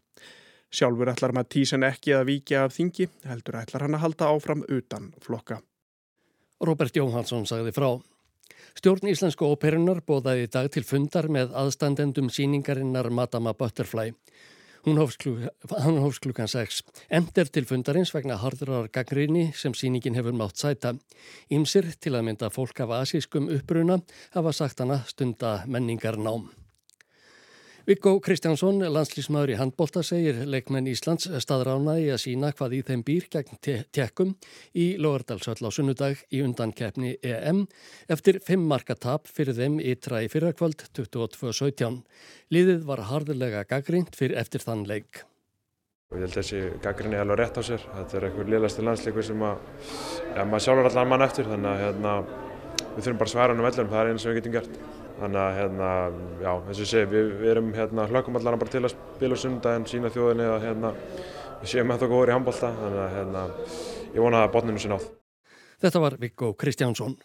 Sjálfur 0.73 1.13
ætlar 1.13 1.33
Mattísen 1.35 1.85
ekki 1.87 2.13
að 2.17 2.27
víkja 2.31 2.65
af 2.67 2.75
þingi, 2.75 3.07
heldur 3.29 3.61
ætlar 3.61 3.85
hann 3.85 3.95
að 3.95 4.03
halda 4.03 4.29
áfram 4.33 4.65
utan 4.67 5.13
flokka. 5.23 5.61
Robert 6.59 6.95
Jóhansson 6.97 7.47
sagði 7.47 7.73
frá. 7.75 7.89
Stjórn 8.77 9.09
Íslensku 9.09 9.47
óperunar 9.47 10.03
bóðaði 10.05 10.45
í 10.45 10.51
dag 10.53 10.67
til 10.73 10.83
fundar 10.85 11.29
með 11.33 11.55
aðstandendum 11.57 12.29
síningarinnar 12.33 13.09
Madama 13.09 13.55
Butterfly. 13.57 14.11
Hún 14.87 14.99
hófst 15.01 16.21
klukkan 16.23 16.47
6. 16.47 16.83
Emter 17.11 17.49
til 17.51 17.65
fundarins 17.67 18.13
vegna 18.15 18.37
hardrar 18.39 18.87
gangriðni 18.93 19.49
sem 19.57 19.73
síningin 19.75 20.15
hefur 20.15 20.37
mátt 20.37 20.61
sæta. 20.61 20.93
Ímsir 21.51 21.89
til 21.99 22.15
að 22.15 22.29
mynda 22.29 22.51
fólk 22.53 22.79
af 22.85 22.95
asískum 23.01 23.49
uppruna 23.51 23.99
hafa 24.35 24.55
sagt 24.55 24.79
hana 24.79 25.01
stunda 25.09 25.57
menningar 25.67 26.15
nám. 26.15 26.47
Viggo 27.87 28.17
Kristjánsson, 28.19 28.81
landslýsmaður 28.91 29.53
í 29.53 29.55
handbólta, 29.55 30.01
segir 30.03 30.41
leikmenn 30.43 30.89
Íslands 30.91 31.29
staðránaði 31.39 32.09
að 32.11 32.17
sína 32.19 32.49
hvað 32.51 32.73
í 32.75 32.79
þeim 32.83 33.03
býr 33.07 33.27
gegn 33.31 33.61
tekkum 33.95 34.33
í 34.75 34.89
Lóðardalsöll 34.99 35.63
á 35.63 35.71
sunnudag 35.71 36.19
í 36.27 36.41
undankeppni 36.43 37.13
EM 37.23 37.61
eftir 38.11 38.41
fimm 38.43 38.65
marka 38.67 38.97
tap 38.99 39.31
fyrir 39.31 39.55
þeim 39.55 39.79
í 39.79 39.95
fyrrakvöld 40.03 40.83
22.17. 40.99 42.01
Líðið 42.51 42.83
var 42.89 43.05
harðilega 43.07 43.63
gaggrínt 43.71 44.19
fyrir 44.19 44.35
eftir 44.43 44.67
þann 44.67 44.83
leik. 44.83 45.23
Ég 46.11 46.25
held 46.25 46.33
að 46.33 46.41
þessi 46.41 46.59
gaggrinni 46.83 47.21
alveg 47.23 47.39
rétt 47.39 47.57
á 47.59 47.63
sér. 47.71 47.87
Þetta 47.87 48.19
er 48.19 48.27
eitthvað 48.27 48.51
liðlasti 48.51 48.83
landsleikur 48.83 49.29
sem 49.31 49.47
að, 49.47 49.63
ja, 50.35 50.43
maður 50.43 50.67
sjálfur 50.67 50.91
allar 50.91 51.07
mann 51.07 51.23
eftir 51.23 51.47
þannig 51.47 51.71
að 51.71 51.81
hérna, 51.85 52.19
við 52.97 53.05
þurfum 53.05 53.19
bara 53.21 53.31
svara 53.31 53.53
hann 53.53 53.61
um 53.61 53.67
vellurum, 53.67 53.91
það 53.93 54.01
er 54.01 54.11
eina 54.11 54.21
sem 54.23 54.31
við 54.31 54.39
getum 54.41 54.55
gert. 54.57 54.79
Þannig 55.17 55.41
að 55.43 55.55
hérna, 55.57 55.91
já, 56.41 56.51
eins 56.57 56.77
og 56.77 56.83
ég 56.83 56.91
segi, 56.91 57.09
við, 57.13 57.31
við 57.39 57.51
erum 57.53 57.71
hérna 57.77 58.09
hlökkum 58.09 58.39
allar 58.41 58.57
bara 58.57 58.73
til 58.73 58.83
að 58.83 58.93
spila 58.93 59.39
sundaginn, 59.41 59.87
sína 59.89 60.11
þjóðinni 60.13 60.49
að 60.49 60.65
hérna 60.67 60.91
við 61.61 61.71
séum 61.71 61.93
eftir 61.93 62.11
góður 62.11 62.33
í 62.33 62.35
handbólta, 62.35 62.73
þannig 62.81 63.01
að 63.05 63.15
hérna 63.17 63.47
ég 64.13 64.21
vona 64.25 64.43
að 64.45 64.53
botninu 64.57 64.81
sé 64.81 64.91
nátt. 64.91 65.09
Þetta 65.77 66.01
var 66.01 66.17
Viggo 66.21 66.53
Kristjánsson. 66.57 67.17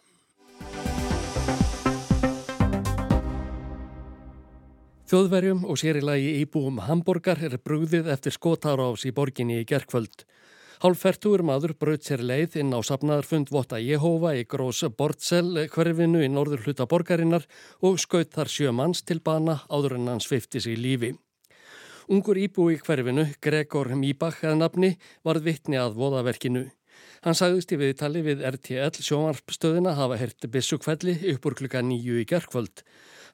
Þjóðverjum 5.12 5.66
og 5.68 5.76
sérilagi 5.76 6.38
íbúum 6.40 6.78
Hamburgar 6.86 7.40
er 7.44 7.58
brúðið 7.60 8.06
eftir 8.14 8.32
skotárás 8.32 9.02
í 9.04 9.12
borginni 9.12 9.58
í 9.60 9.66
gerkvöld. 9.68 10.24
Hálfertugur 10.82 11.44
maður 11.46 11.76
braut 11.78 12.02
sér 12.02 12.24
leið 12.26 12.56
inn 12.58 12.72
á 12.74 12.82
sapnaðarfund 12.82 13.52
Votta 13.54 13.78
Jehova 13.78 14.32
í 14.34 14.40
Grós 14.50 14.80
Bortsel 14.98 15.68
hverfinu 15.70 16.24
í 16.26 16.30
norður 16.32 16.64
hluta 16.64 16.88
borgarinnar 16.90 17.44
og 17.86 18.00
skaut 18.02 18.32
þar 18.34 18.48
sjö 18.50 18.72
manns 18.74 19.04
til 19.06 19.20
bana 19.22 19.60
áður 19.70 19.94
en 20.00 20.10
hann 20.10 20.24
svifti 20.24 20.58
sig 20.64 20.74
lífi. 20.74 21.12
Ungur 22.10 22.34
íbúi 22.34 22.74
í 22.74 22.80
hverfinu, 22.82 23.28
Gregor 23.38 23.92
Mýbach 23.94 24.40
eða 24.42 24.56
nafni, 24.64 24.96
varð 25.22 25.46
vittni 25.46 25.78
að 25.78 25.94
voðaverkinu. 26.00 26.64
Hann 27.22 27.38
sagðist 27.38 27.70
í 27.70 27.78
viðtali 27.78 28.24
við 28.26 28.42
RTL 28.50 29.06
sjónvarpstöðina 29.06 29.94
hafa 29.94 30.18
herti 30.18 30.50
bissukvelli 30.50 31.14
uppur 31.36 31.54
klukka 31.62 31.84
nýju 31.86 32.18
í 32.24 32.26
gerkvöld. 32.26 32.82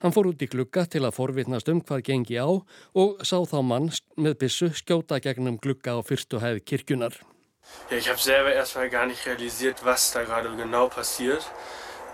Hann 0.05 0.13
fór 0.13 0.35
út 0.35 0.45
í 0.45 0.51
glugga 0.53 0.85
til 0.85 1.07
að 1.09 1.17
forvitnast 1.17 1.73
um 1.73 1.81
hvað 1.81 2.05
gengi 2.13 2.37
á 2.37 2.45
og 2.45 3.25
sá 3.25 3.41
þá 3.41 3.59
mann 3.65 3.91
með 4.21 4.37
bissu 4.45 4.69
skjóta 4.77 5.17
gegnum 5.25 5.57
glugga 5.57 5.97
á 5.97 6.05
fyrstu 6.05 6.45
hæð 6.45 6.61
kirkjunar. 6.69 7.17
Ja, 7.91 7.97
ich 7.97 8.09
habe 8.09 8.19
selber 8.19 8.53
erstmal 8.53 8.91
gar 8.91 9.07
nicht 9.07 9.25
realisiert, 9.27 9.85
was 9.85 10.13
da 10.13 10.25
gerade 10.25 10.55
genau 10.57 10.89
passiert. 10.89 11.45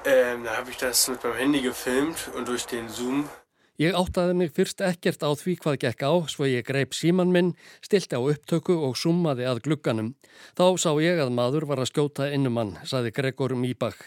Ähm, 0.05 0.45
da 0.45 0.57
habe 0.57 0.71
ich 0.71 0.77
das 0.77 1.09
mit 1.09 1.23
meinem 1.25 1.37
Handy 1.37 1.61
gefilmt 1.63 2.31
und 2.37 2.49
durch 2.49 2.67
den 2.67 2.89
Zoom 2.89 3.29
Ég 3.75 3.97
áttaði 3.99 4.37
mig 4.39 4.53
fyrst 4.55 4.79
ekkert 4.87 5.25
á 5.27 5.35
því 5.35 5.57
hvað 5.59 5.81
gekk 5.83 6.03
á, 6.07 6.13
svo 6.31 6.47
ég 6.47 6.63
greip 6.63 6.93
síman 6.95 7.33
minn, 7.35 7.57
stilti 7.83 8.15
á 8.15 8.23
upptöku 8.23 8.77
og 8.87 8.95
summaði 8.95 9.49
að 9.51 9.65
glugganum. 9.65 10.13
Þá 10.55 10.79
sá 10.79 10.91
ég 11.03 11.19
að 11.19 11.33
maður 11.35 11.67
var 11.67 11.83
að 11.83 11.91
skjóta 11.91 12.29
innumann, 12.31 12.77
saði 12.87 13.11
Gregor 13.11 13.57
Mýbach. 13.59 13.99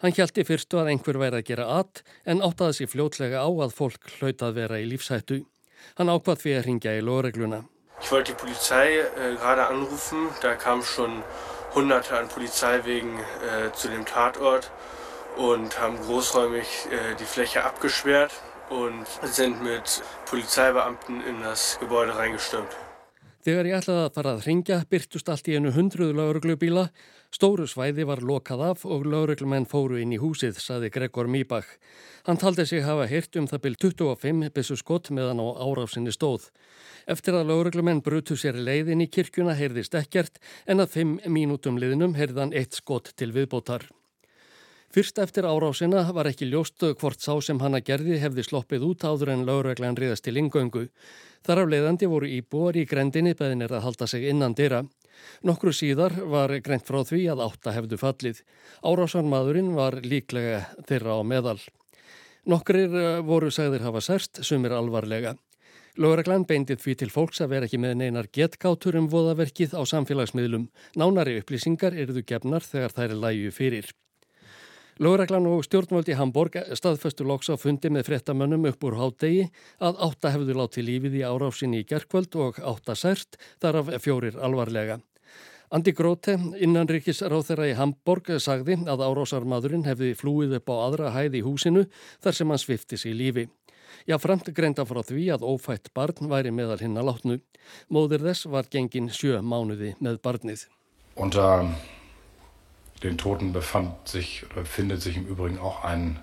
Hann 0.00 0.16
hjælti 0.16 0.46
fyrstu 0.48 0.80
að 0.80 0.94
einhver 0.94 1.20
væri 1.20 1.42
að 1.42 1.48
gera 1.50 1.68
att, 1.76 2.00
en 2.24 2.40
áttaði 2.40 2.78
sér 2.78 2.92
fljótlega 2.94 3.44
á 3.44 3.50
að 3.52 3.76
fólk 3.76 4.08
hlautað 4.16 4.56
vera 4.56 4.80
í 4.80 4.88
lífshættu. 4.88 5.42
Hann 6.00 6.08
ákvað 6.08 6.40
því 6.46 6.56
að 6.56 6.66
ringja 6.70 6.96
í 6.96 7.04
loðregluna. 7.04 7.60
Ich 8.02 8.10
wollte 8.10 8.32
die 8.32 8.38
Polizei 8.38 8.98
äh, 8.98 9.34
gerade 9.36 9.66
anrufen, 9.66 10.28
da 10.42 10.54
kam 10.54 10.82
schon 10.82 11.22
hunderte 11.74 12.18
an 12.18 12.28
Polizeiwegen 12.28 13.18
äh, 13.18 13.72
zu 13.72 13.88
dem 13.88 14.04
Tatort 14.04 14.70
und 15.36 15.80
haben 15.80 15.98
großräumig 16.00 16.66
äh, 16.90 17.14
die 17.18 17.24
Fläche 17.24 17.64
abgesperrt 17.64 18.32
und 18.70 19.06
sind 19.22 19.62
mit 19.62 20.02
Polizeibeamten 20.26 21.22
in 21.24 21.42
das 21.42 21.78
Gebäude 21.80 22.16
reingestürmt. 22.16 22.76
Þegar 23.42 23.66
ég 23.66 23.74
ætlaði 23.80 24.02
að 24.06 24.14
fara 24.14 24.32
að 24.36 24.44
ringja 24.46 24.76
byrtust 24.86 25.30
allt 25.32 25.48
í 25.50 25.56
einu 25.58 25.72
hundruðu 25.74 26.14
lauruglubíla, 26.14 26.84
stóru 27.32 27.64
svæði 27.68 28.04
var 28.08 28.20
lokað 28.22 28.64
af 28.68 28.84
og 28.84 29.06
lauruglumenn 29.08 29.66
fóru 29.68 29.98
inn 30.02 30.12
í 30.12 30.20
húsið, 30.20 30.58
saði 30.60 30.90
Gregor 30.92 31.30
Mýbach. 31.32 31.68
Hann 32.26 32.38
taldi 32.38 32.66
sig 32.68 32.84
hafa 32.84 33.08
hirt 33.10 33.36
um 33.40 33.48
það 33.50 33.62
byrj 33.64 33.78
25 33.86 34.52
bessu 34.54 34.76
skott 34.76 35.10
meðan 35.10 35.40
á 35.40 35.46
árásinni 35.64 36.12
stóð. 36.12 36.50
Eftir 37.08 37.34
að 37.38 37.48
lauruglumenn 37.50 38.04
brutu 38.04 38.36
sér 38.36 38.60
leiðin 38.60 39.02
í 39.02 39.08
kirkjuna 39.10 39.56
heyrðist 39.58 39.96
ekkert 39.98 40.38
en 40.66 40.84
að 40.84 40.98
5 41.00 41.16
mínútum 41.26 41.80
liðnum 41.80 42.14
heyrðan 42.20 42.54
eitt 42.54 42.78
skott 42.78 43.14
til 43.16 43.32
viðbótar. 43.34 43.88
Fyrst 44.92 45.16
eftir 45.22 45.46
árásina 45.48 46.02
var 46.12 46.28
ekki 46.28 46.50
ljóst 46.52 46.84
hvort 47.00 47.22
sá 47.24 47.32
sem 47.40 47.60
hanna 47.64 47.80
gerði 47.80 48.18
hefði 48.20 48.44
sloppið 48.44 48.82
út 48.90 49.06
áður 49.08 49.30
en 49.32 49.46
lauröglan 49.48 49.96
riðast 49.96 50.26
til 50.26 50.36
ingöngu. 50.36 50.90
Þar 51.48 51.62
af 51.62 51.70
leiðandi 51.72 52.10
voru 52.12 52.28
íbúar 52.28 52.76
í 52.76 52.84
grendinni 52.84 53.32
beðinir 53.32 53.72
að 53.72 53.86
halda 53.86 54.06
sig 54.06 54.28
innan 54.28 54.52
dyrra. 54.52 54.82
Nokkru 55.46 55.72
síðar 55.74 56.16
var 56.30 56.54
greint 56.64 56.86
frá 56.88 57.02
því 57.06 57.22
að 57.32 57.44
átta 57.46 57.76
hefðu 57.76 57.98
fallið. 58.00 58.42
Árásarmadurinn 58.86 59.72
var 59.76 60.00
líklega 60.02 60.66
þeirra 60.88 61.18
á 61.18 61.20
meðal. 61.26 61.60
Nokkrir 62.48 62.94
eh, 62.98 63.22
voru 63.22 63.52
sagðir 63.54 63.86
hafa 63.86 64.02
særst, 64.02 64.42
sumir 64.42 64.74
alvarlega. 64.74 65.36
Lóreglann 66.00 66.46
beindið 66.48 66.80
því 66.80 66.94
til 66.98 67.10
fólks 67.12 67.42
að 67.44 67.52
vera 67.52 67.68
ekki 67.68 67.78
með 67.82 67.98
neinar 68.00 68.28
getkátur 68.32 68.96
um 68.96 69.10
voðaverkið 69.12 69.76
á 69.76 69.82
samfélagsmiðlum. 69.86 70.70
Nánari 70.96 71.36
upplýsingar 71.42 71.92
eruðu 71.92 72.24
gefnar 72.26 72.64
þegar 72.64 72.96
þær 72.96 73.10
er 73.10 73.20
læju 73.26 73.52
fyrir. 73.52 73.92
Lóreglann 75.00 75.46
og 75.48 75.62
stjórnvöld 75.64 76.10
í 76.12 76.16
Hamburg 76.18 76.58
staðföstu 76.76 77.24
loks 77.24 77.48
á 77.48 77.56
fundi 77.56 77.88
með 77.88 78.10
frettamönnum 78.10 78.66
upp 78.68 78.84
úr 78.84 78.98
hádegi 79.00 79.46
að 79.80 80.02
átta 80.04 80.32
hefðu 80.34 80.56
látið 80.58 80.84
lífið 80.88 81.16
í 81.16 81.22
árásinni 81.24 81.80
í 81.80 81.86
gerkvöld 81.88 82.36
og 82.36 82.58
átta 82.60 82.96
sært, 82.98 83.38
þar 83.62 83.80
af 83.80 83.94
fjórir 84.04 84.36
alvarlega. 84.36 84.98
Andi 85.72 85.94
Gróte, 85.96 86.34
innanríkisráþera 86.60 87.70
í 87.70 87.76
Hamburg, 87.78 88.28
sagði 88.36 88.76
að 88.84 89.06
árásarmadurinn 89.06 89.86
hefði 89.88 90.12
flúið 90.20 90.58
upp 90.58 90.68
á 90.68 90.76
aðra 90.76 91.14
hæði 91.14 91.40
í 91.40 91.46
húsinu 91.46 91.86
þar 92.20 92.36
sem 92.36 92.52
hann 92.52 92.60
svifti 92.60 93.00
sig 93.00 93.16
lífi. 93.16 93.46
Já, 94.04 94.18
framt 94.20 94.52
greinda 94.52 94.84
frá 94.84 95.00
því 95.00 95.30
að 95.32 95.48
ófætt 95.48 95.88
barn 95.96 96.28
væri 96.28 96.52
meðal 96.52 96.80
hinn 96.84 97.00
að 97.00 97.08
látnu. 97.08 97.40
Móður 97.88 98.28
þess 98.28 98.50
var 98.52 98.68
gengin 98.68 99.08
sjö 99.08 99.40
mánuði 99.40 99.94
með 100.04 100.20
barnið. 100.20 100.68
Unter 101.16 101.72
den 103.02 103.18
Toten 103.18 103.52
befand 103.52 104.08
sich 104.08 104.44
oder 104.50 104.62
befindet 104.62 105.02
sich 105.02 105.16
im 105.16 105.26
Übrigen 105.26 105.58
auch 105.58 105.84
ein 105.84 106.20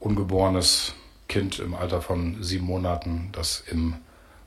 ungeborenes 0.00 0.94
Kind 1.28 1.58
im 1.58 1.74
Alter 1.74 2.00
von 2.00 2.42
sieben 2.42 2.66
Monaten, 2.66 3.28
das 3.32 3.62
im 3.70 3.94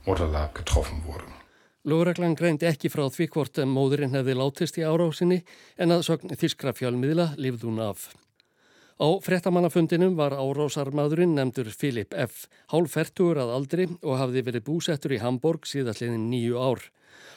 Mutterleib 0.05 0.55
getroffen 0.55 1.03
wurde. 1.05 1.25
Lóreglan 1.83 2.35
greindi 2.37 2.67
ekki 2.69 2.91
frá 2.93 3.07
því 3.09 3.25
hvort 3.33 3.59
móðurinn 3.65 4.13
hefði 4.13 4.35
látist 4.37 4.77
í 4.77 4.85
árásinni 4.85 5.39
en 5.81 5.93
að 5.95 6.03
sögn 6.05 6.35
þískra 6.37 6.75
fjálmiðla 6.77 7.31
lifð 7.41 7.65
hún 7.65 7.79
af. 7.81 8.11
Á 9.01 9.17
frettamannafundinum 9.25 10.13
var 10.13 10.35
árásarmadurinn 10.37 11.33
nefndur 11.33 11.71
Filip 11.73 12.13
F. 12.13 12.45
Hálfertugur 12.69 13.39
að 13.41 13.53
aldri 13.55 13.87
og 14.03 14.19
hafði 14.19 14.45
verið 14.45 14.67
búsettur 14.67 15.15
í 15.17 15.21
Hamburg 15.23 15.65
síðastliðin 15.65 16.29
nýju 16.29 16.61
ár. 16.61 16.85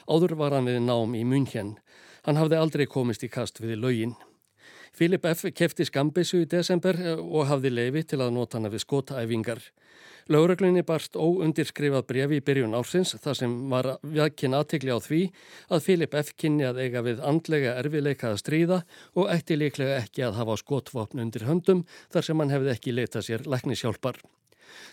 Áður 0.05 0.37
var 0.37 0.53
hann 0.53 0.69
við 0.69 0.77
nám 0.85 1.17
í 1.17 1.23
München. 1.25 1.79
Hann 2.25 2.37
hafði 2.37 2.61
aldrei 2.61 2.85
komist 2.85 3.25
í 3.25 3.33
kast 3.33 3.63
við 3.65 3.81
laugin. 3.81 4.13
Filip 4.95 5.25
F. 5.27 5.49
kefti 5.51 5.83
skambissu 5.83 6.37
í 6.45 6.47
desember 6.47 6.95
eh, 6.95 7.17
og 7.19 7.49
hafði 7.49 7.73
leifi 7.73 8.05
til 8.07 8.21
að 8.23 8.31
nota 8.37 8.55
hana 8.55 8.69
við 8.71 8.85
skotæfingar. 8.85 9.59
Lauruglunni 10.31 10.85
barst 10.87 11.17
óundirskrifað 11.19 12.05
brefi 12.07 12.39
í 12.39 12.43
byrjun 12.47 12.77
ársins 12.79 13.11
þar 13.21 13.35
sem 13.37 13.57
var 13.69 13.89
vjakin 14.01 14.55
aðtikli 14.55 14.95
á 14.95 14.99
því 15.03 15.19
að 15.67 15.83
Filip 15.85 16.15
F. 16.15 16.31
kynni 16.39 16.63
að 16.65 16.79
eiga 16.85 17.03
við 17.03 17.19
andlega 17.27 17.75
erfileika 17.81 18.31
að 18.31 18.39
stríða 18.41 18.79
og 19.19 19.29
ætti 19.35 19.59
líklega 19.59 19.99
ekki 19.99 20.23
að 20.25 20.39
hafa 20.39 20.55
skotvapn 20.63 21.21
undir 21.25 21.43
höndum 21.45 21.83
þar 22.15 22.29
sem 22.29 22.39
hann 22.39 22.55
hefði 22.55 22.71
ekki 22.73 22.95
letað 22.95 23.27
sér 23.27 23.45
læknishjálpar. 23.51 24.21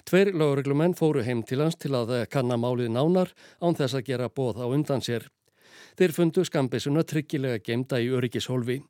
Tveir 0.05 0.35
lauruglumenn 0.35 0.99
fóru 0.99 1.23
heim 1.23 1.47
til 1.47 1.63
hans 1.63 1.79
til 1.79 1.95
að 1.95 2.27
kanna 2.27 2.59
málið 2.59 2.91
nánar 2.91 3.31
án 3.63 3.79
þess 3.79 4.01
að 4.01 4.09
gera 4.11 4.29
bóð 4.29 4.61
á 4.61 4.67
undan 4.67 5.01
sér. 5.01 5.31
Þeir 5.95 6.17
fundu 6.17 6.45
skambisuna 6.45 7.07
tryggilega 7.07 7.63
gemda 7.63 8.03
í 8.03 8.11
öryggishólfi. 8.11 8.83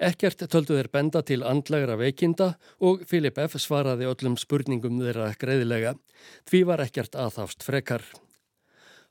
Ekkert 0.00 0.40
töldu 0.48 0.78
þeir 0.78 0.88
benda 0.88 1.20
til 1.20 1.42
andlegra 1.44 1.98
veikinda 2.00 2.54
og 2.80 3.02
Filip 3.04 3.36
F. 3.42 3.58
svaraði 3.60 4.08
öllum 4.08 4.38
spurningum 4.40 4.96
þeirra 5.02 5.34
greiðilega. 5.36 5.92
Því 6.48 6.60
var 6.70 6.80
ekkert 6.86 7.18
aðhafst 7.20 7.66
frekar. 7.66 8.00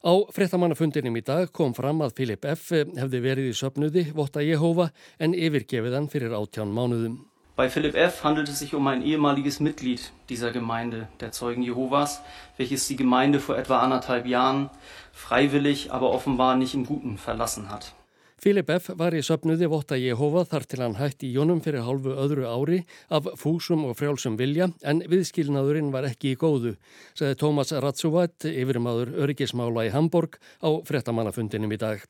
Á 0.01 0.13
frettamannafundinum 0.34 1.19
í 1.19 1.22
dag 1.27 1.51
kom 1.53 1.75
fram 1.77 2.01
að 2.01 2.15
Filip 2.17 2.48
F. 2.50 2.72
hefði 2.74 3.22
verið 3.22 3.51
í 3.51 3.58
söpnuði 3.62 4.08
Votta 4.17 4.41
Jehova 4.41 4.89
en 5.19 5.38
yfirgefið 5.38 6.00
hann 6.00 6.10
fyrir 6.10 6.34
áttján 6.34 6.74
mánuðum. 6.74 7.19
Bei 7.60 7.69
Philipp 7.69 7.96
F. 7.96 8.24
handelt 8.24 8.50
es 8.50 8.60
sich 8.60 8.74
um 8.74 8.88
ein 8.88 9.03
ehemaliges 9.03 9.60
Mitglied 9.60 10.00
dieser 10.29 10.51
Gemeinde, 10.51 11.10
der 11.19 11.34
Zeugen 11.34 11.62
Jehovas, 11.62 12.22
welches 12.58 12.88
die 12.88 12.96
Gemeinde 12.96 13.41
vor 13.41 13.58
etwa 13.58 13.81
anderthalb 13.81 14.25
Jahren 14.25 14.69
freiwillig, 15.12 15.91
aber 15.91 16.10
offenbar 16.10 16.55
nicht 16.55 16.74
im 16.74 16.86
Guten 16.86 17.17
verlassen 17.17 17.69
hat. 17.69 17.93
Filip 18.39 18.69
F. 18.72 18.93
var 18.96 19.12
í 19.12 19.19
söpnuði 19.19 19.67
Votta 19.67 19.98
Jehova 20.00 20.46
þar 20.48 20.63
til 20.72 20.77
hann 20.79 20.93
hætti 20.96 21.27
í 21.27 21.34
jónum 21.36 21.58
fyrir 21.60 21.84
hálfu 21.84 22.13
öðru 22.24 22.46
ári 22.48 22.77
af 23.12 23.25
fúsum 23.36 23.81
og 23.89 23.98
frjálsum 24.00 24.38
vilja 24.39 24.69
en 24.88 25.01
viðskilnaðurinn 25.12 25.89
var 25.91 26.08
ekki 26.08 26.31
í 26.31 26.38
góðu, 26.39 26.77
segði 27.19 27.36
Tómas 27.41 27.74
Ratsuvat, 27.75 28.48
yfirmaður 28.48 29.12
öryggismála 29.25 29.89
í 29.89 29.91
Hamburg 29.91 30.38
á 30.63 30.72
frettamannafundinum 30.88 31.75
í 31.75 31.81
dag. 31.81 32.05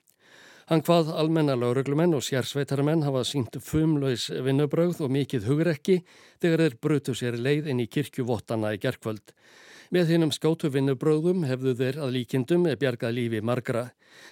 Hann 0.69 0.85
hvað 0.85 1.09
almenna 1.17 1.55
lauruglumenn 1.57 2.13
og 2.13 2.21
sérsveitarmenn 2.21 3.07
hafa 3.07 3.23
sínt 3.25 3.57
fumlaus 3.65 4.27
vinnubröð 4.29 5.01
og 5.01 5.09
mikið 5.15 5.49
hugrekki 5.49 5.95
þegar 6.43 6.67
þeir 6.67 6.77
brutu 6.77 7.17
sér 7.17 7.39
leið 7.41 7.71
inn 7.73 7.81
í 7.81 7.89
kirkjuvottana 7.89 8.75
í 8.77 8.83
gerkvöld. 8.85 9.33
Með 9.89 10.11
hinnum 10.13 10.29
skótu 10.29 10.69
vinnubröðum 10.69 11.47
hefðu 11.49 11.71
þeir 11.79 11.95
að 12.03 12.11
líkindum 12.19 12.67
bjargað 12.77 13.15
lífi 13.17 13.39
margra. 13.41 13.87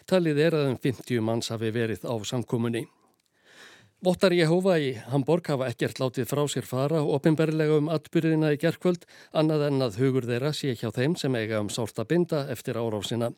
Talið 0.05 0.41
er 0.43 0.57
að 0.59 0.67
um 0.69 0.77
50 0.83 1.23
manns 1.25 1.49
hafi 1.49 1.71
verið 1.73 2.05
á 2.05 2.13
samkomunni. 2.29 2.83
Vottar 4.05 4.35
Jehova 4.37 4.75
í 4.77 4.91
Hamburg 5.09 5.49
hafa 5.49 5.71
ekkert 5.71 5.97
látið 5.97 6.29
frá 6.29 6.43
sér 6.53 6.67
fara 6.69 7.01
ofinberlega 7.01 7.79
um 7.81 7.89
atbyrðina 7.89 8.51
í 8.53 8.59
gerkvöld 8.61 9.07
annað 9.33 9.65
en 9.71 9.81
að 9.87 9.97
hugur 10.03 10.29
þeirra 10.29 10.53
sé 10.53 10.75
hjá 10.77 10.91
þeim 10.93 11.17
sem 11.17 11.33
eiga 11.33 11.63
um 11.63 11.73
sárta 11.73 12.05
binda 12.05 12.43
eftir 12.53 12.77
árásina. 12.77 13.31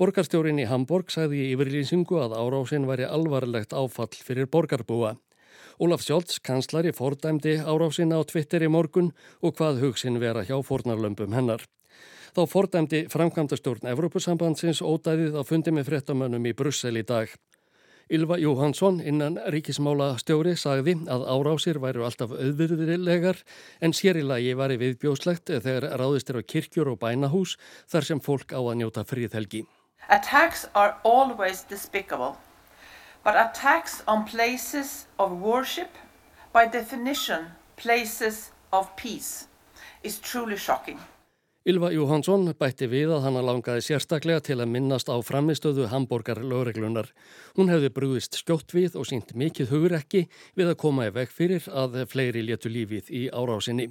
Borgarstjórin 0.00 0.62
í 0.62 0.68
Hamburg 0.70 1.12
sagði 1.12 1.44
í 1.44 1.52
yfirlýsingu 1.52 2.16
að 2.22 2.38
árásin 2.40 2.88
væri 2.88 3.04
alvarlegt 3.04 3.76
áfall 3.76 4.14
fyrir 4.16 4.48
borgarbúa. 4.48 5.18
Ólaf 5.78 6.02
Sjólds, 6.02 6.40
kanslari, 6.42 6.90
fordæmdi 6.90 7.60
árásina 7.62 8.18
á 8.18 8.22
Twitter 8.26 8.64
í 8.66 8.70
morgun 8.70 9.12
og 9.42 9.54
hvað 9.58 9.78
hugsin 9.84 10.18
vera 10.18 10.42
hjá 10.42 10.56
fornarlömpum 10.66 11.36
hennar. 11.36 11.62
Þá 12.34 12.42
fordæmdi 12.50 13.04
framkvæmdastjórn 13.12 13.86
Evrópusambandsins 13.92 14.82
ódæðið 14.82 15.38
á 15.38 15.42
fundi 15.46 15.70
með 15.70 15.92
frettamönnum 15.92 16.50
í 16.50 16.54
Brussel 16.58 16.98
í 16.98 17.04
dag. 17.06 17.30
Ylva 18.10 18.38
Jóhansson 18.40 18.98
innan 19.04 19.38
ríkismála 19.52 20.14
stjóri 20.18 20.56
sagði 20.56 20.96
að 21.12 21.26
árásir 21.28 21.78
væru 21.78 22.06
alltaf 22.08 22.32
auðvirðilegar 22.32 23.42
en 23.84 23.94
sérilagi 23.94 24.54
var 24.58 24.72
í 24.72 24.80
viðbjóslegt 24.80 25.52
þegar 25.52 25.90
ráðist 26.00 26.32
er 26.32 26.40
á 26.40 26.42
kirkjur 26.42 26.94
og 26.94 27.02
bænahús 27.04 27.58
þar 27.86 28.08
sem 28.08 28.22
fólk 28.24 28.56
á 28.56 28.58
að 28.64 28.78
njóta 28.80 29.04
fríðhelgi. 29.04 29.66
Attacks 30.08 30.66
are 30.74 30.96
always 31.04 31.62
despicable, 31.68 32.34
but 33.24 33.34
attacks 33.36 34.02
on 34.06 34.24
places 34.24 35.06
of 35.18 35.32
worship, 35.40 35.90
by 36.52 36.66
definition 36.66 37.46
places 37.76 38.50
of 38.72 38.94
peace, 38.96 39.46
is 40.02 40.18
truly 40.18 40.56
shocking. 40.56 40.98
Ylva 41.68 41.90
Jóhansson 41.92 42.46
bætti 42.56 42.86
við 42.88 43.10
að 43.12 43.26
hann 43.26 43.36
langaði 43.44 43.82
sérstaklega 43.84 44.40
til 44.46 44.56
að 44.62 44.70
minnast 44.72 45.10
á 45.12 45.16
framistöðu 45.20 45.90
Hamburger 45.92 46.38
lögreglunar. 46.40 47.10
Hún 47.58 47.68
hefði 47.68 47.90
brúðist 47.92 48.38
skjótt 48.40 48.72
við 48.72 48.96
og 48.96 49.04
sínt 49.10 49.34
mikið 49.36 49.74
hugurekki 49.74 50.22
við 50.56 50.70
að 50.70 50.78
koma 50.80 51.10
í 51.10 51.12
veg 51.12 51.34
fyrir 51.34 51.68
að 51.68 51.98
fleiri 52.08 52.46
létu 52.46 52.72
lífið 52.72 53.10
í 53.12 53.26
árásinni. 53.28 53.90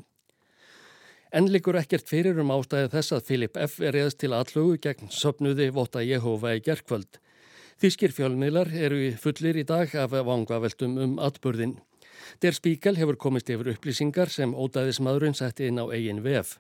En 1.29 1.51
likur 1.53 1.77
ekkert 1.77 2.09
fyrir 2.09 2.39
um 2.41 2.55
ástæði 2.55 2.89
þess 2.95 3.13
að 3.13 3.29
Filip 3.29 3.61
F. 3.61 3.77
er 3.83 3.99
eðst 3.99 4.23
til 4.23 4.33
allugu 4.33 4.79
gegn 4.81 5.11
söpnuði 5.13 5.69
Vota 5.75 6.01
Jehova 6.01 6.55
í 6.57 6.63
gerkvöld. 6.65 7.19
Þískir 7.77 8.09
fjölmiðlar 8.09 8.71
eru 8.73 9.11
fullir 9.21 9.59
í 9.61 9.63
dag 9.69 9.91
af 10.01 10.15
vangaveltum 10.25 10.95
um 10.97 11.11
atburðin. 11.21 11.75
Der 12.41 12.55
Spíkal 12.57 12.95
hefur 12.97 13.19
komist 13.21 13.51
yfir 13.53 13.69
upplýsingar 13.75 14.31
sem 14.33 14.55
ódæðismadurinn 14.57 15.37
setti 15.37 15.67
inn 15.69 15.77
á 15.77 15.85
eigin 15.85 16.23
VF. 16.25 16.55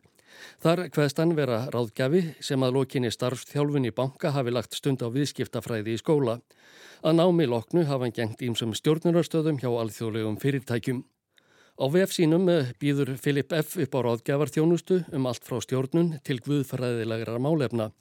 Þar 0.61 0.83
hvaðst 0.93 1.17
hann 1.17 1.33
vera 1.33 1.63
ráðgjafi 1.73 2.21
sem 2.37 2.61
að 2.61 2.77
lokinni 2.77 3.09
starfþjálfun 3.09 3.89
í 3.89 3.95
banka 3.97 4.35
hafi 4.35 4.53
lagt 4.53 4.77
stund 4.77 5.01
á 5.01 5.09
viðskiptafræði 5.09 5.97
í 5.97 6.01
skóla. 6.03 6.37
Að 7.01 7.17
námi 7.17 7.49
loknu 7.49 7.87
hafa 7.89 8.05
hann 8.05 8.13
gengt 8.13 8.45
ímsum 8.45 8.77
stjórnunarstöðum 8.77 9.57
hjá 9.57 9.71
alþjóðlegum 9.73 10.37
fyrirtækjum. 10.43 11.01
Á 11.77 11.85
VF 11.93 12.09
sínum 12.09 12.47
eh, 12.49 12.71
býður 12.81 13.11
Filip 13.21 13.51
F. 13.53 13.75
upp 13.77 13.93
á 13.93 13.99
ráðgjafarþjónustu 14.01 14.95
um 15.13 15.27
allt 15.29 15.43
frá 15.45 15.59
stjórnun 15.61 16.15
til 16.25 16.39
guðfræðilegra 16.41 17.35
málefna. 17.37 17.91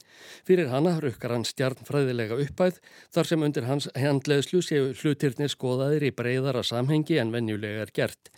Fyrir 0.49 0.71
hana 0.73 0.95
rukkar 1.05 1.35
hann 1.35 1.45
stjarnfræðilega 1.45 2.39
uppæð 2.41 2.79
þar 3.13 3.29
sem 3.29 3.45
undir 3.45 3.67
hans 3.69 3.91
handleðslu 3.93 4.63
séu 4.65 4.95
hlutirnir 4.97 5.53
skoðaðir 5.53 6.07
í 6.09 6.15
breyðara 6.17 6.63
samhengi 6.65 7.19
en 7.21 7.35
venjulega 7.35 7.85
er 7.85 7.93
gert. 7.93 8.31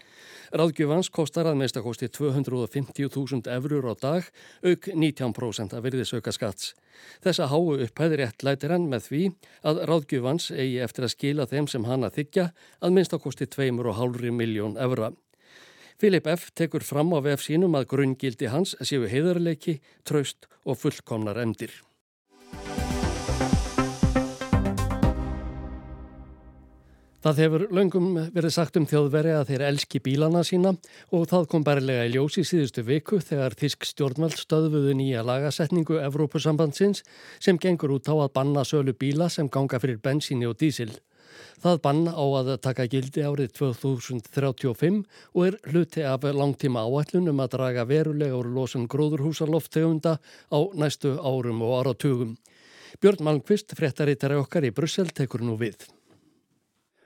Ráðgjöfans 0.50 1.12
kostar 1.14 1.46
að 1.46 1.60
meðstakosti 1.60 2.08
250.000 2.18 3.54
eurur 3.54 3.92
á 3.92 3.94
dag, 3.94 4.26
auk 4.66 4.90
19% 4.90 5.78
af 5.78 5.86
virðisauka 5.86 6.34
skatts. 6.34 6.72
Þessa 7.22 7.46
háu 7.52 7.76
upphæðir 7.76 8.24
rétt 8.24 8.42
lætir 8.42 8.74
hann 8.74 8.90
með 8.90 9.06
því 9.06 9.22
að 9.62 9.84
ráðgjöfans 9.86 10.50
eigi 10.50 10.82
eftir 10.82 11.06
að 11.06 11.14
skila 11.14 11.46
þeim 11.46 11.70
sem 11.70 11.86
hann 11.86 12.10
að 12.10 12.18
þykja 12.24 12.50
að 12.82 12.98
meðstakosti 12.98 13.52
2,5 13.54 14.34
miljón 14.34 14.74
eura. 14.82 15.14
Filip 15.98 16.28
F. 16.30 16.52
tekur 16.54 16.84
fram 16.86 17.10
á 17.10 17.18
VF 17.18 17.42
sínum 17.42 17.74
að 17.74 17.88
grunngildi 17.90 18.46
hans 18.52 18.76
séu 18.86 19.08
heiðarleiki, 19.10 19.80
traust 20.06 20.46
og 20.62 20.78
fullkomnar 20.78 21.40
emdir. 21.42 21.72
Það 27.18 27.40
hefur 27.42 27.64
löngum 27.74 28.06
verið 28.30 28.54
sagt 28.54 28.78
um 28.78 28.86
þjóðveri 28.86 29.32
að 29.34 29.48
þeir 29.50 29.64
elski 29.72 29.98
bílana 29.98 30.44
sína 30.46 30.76
og 31.10 31.26
það 31.32 31.48
kom 31.50 31.66
bærilega 31.66 32.06
í 32.06 32.12
ljós 32.14 32.38
í 32.38 32.46
síðustu 32.46 32.86
viku 32.86 33.18
þegar 33.18 33.58
Þísk 33.58 33.90
stjórnveld 33.90 34.38
stöðuðu 34.38 34.94
nýja 34.94 35.26
lagasetningu 35.26 35.98
Evrópusambandsins 35.98 37.02
sem 37.42 37.58
gengur 37.58 37.98
út 37.98 38.06
á 38.06 38.14
að 38.14 38.36
banna 38.38 38.62
sölu 38.62 38.94
bíla 38.94 39.26
sem 39.34 39.50
ganga 39.50 39.82
fyrir 39.82 39.98
bensíni 39.98 40.46
og 40.46 40.60
dísil. 40.62 40.94
Það 41.62 41.80
banna 41.84 42.14
á 42.14 42.24
að 42.40 42.52
taka 42.62 42.86
gildi 42.90 43.24
árið 43.26 43.52
2035 43.58 45.02
og 45.34 45.42
er 45.48 45.58
hluti 45.72 46.06
af 46.06 46.22
langtíma 46.22 46.86
áætlun 46.86 47.30
um 47.32 47.42
að 47.44 47.52
draga 47.56 47.86
verulega 47.88 48.38
úr 48.38 48.50
losun 48.54 48.88
gróðurhúsarloftegunda 48.88 50.18
á 50.22 50.58
næstu 50.78 51.18
árum 51.18 51.62
og 51.66 51.76
áratugum. 51.82 52.36
Björn 53.02 53.24
Malmqvist, 53.26 53.74
fréttaritari 53.78 54.38
okkar 54.38 54.64
í 54.66 54.74
Brussel, 54.74 55.10
tekur 55.12 55.44
nú 55.44 55.58
við. 55.60 55.97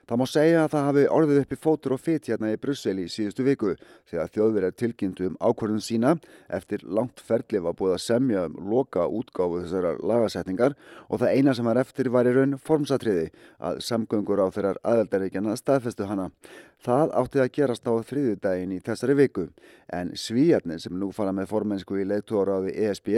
Það 0.02 0.18
má 0.18 0.24
segja 0.26 0.62
að 0.64 0.72
það 0.72 0.86
hafi 0.88 1.02
orðið 1.14 1.40
uppi 1.44 1.56
fótur 1.62 1.92
og 1.94 2.00
fyrt 2.02 2.26
hérna 2.26 2.48
í 2.50 2.58
Brussel 2.58 2.96
í 2.98 3.04
síðustu 3.12 3.44
viku 3.46 3.74
þegar 4.10 4.32
þjóðverðar 4.34 4.74
tilkynntu 4.80 5.28
um 5.28 5.36
ákvörðun 5.38 5.84
sína 5.84 6.16
eftir 6.50 6.82
langt 6.82 7.22
ferli 7.22 7.60
var 7.62 7.76
búið 7.78 7.94
að 7.94 8.02
semja 8.02 8.42
um 8.48 8.56
loka 8.72 9.06
útgáfu 9.06 9.62
þessara 9.62 9.94
lagasetningar 10.02 10.74
og 11.06 11.22
það 11.22 11.36
eina 11.38 11.54
sem 11.54 11.70
var 11.70 11.80
eftir 11.84 12.10
var 12.10 12.26
í 12.26 12.34
raun 12.34 12.58
formsatriði 12.58 13.28
að 13.62 13.78
samgöngur 13.86 14.42
á 14.42 14.46
þeirrar 14.50 14.82
aðeldaríkjana 14.82 15.54
staðfestu 15.60 16.10
hana. 16.10 16.32
Það 16.82 17.12
átti 17.14 17.38
að 17.38 17.50
gerast 17.54 17.84
á 17.86 17.94
þriðjudaginn 18.08 18.72
í 18.74 18.80
þessari 18.82 19.14
viku 19.14 19.44
en 19.94 20.08
svíjarnir 20.18 20.80
sem 20.82 20.96
nú 20.98 21.12
fara 21.14 21.30
með 21.30 21.52
formensku 21.52 22.00
í 22.02 22.06
leittóraði 22.10 22.72
ESB 22.88 23.10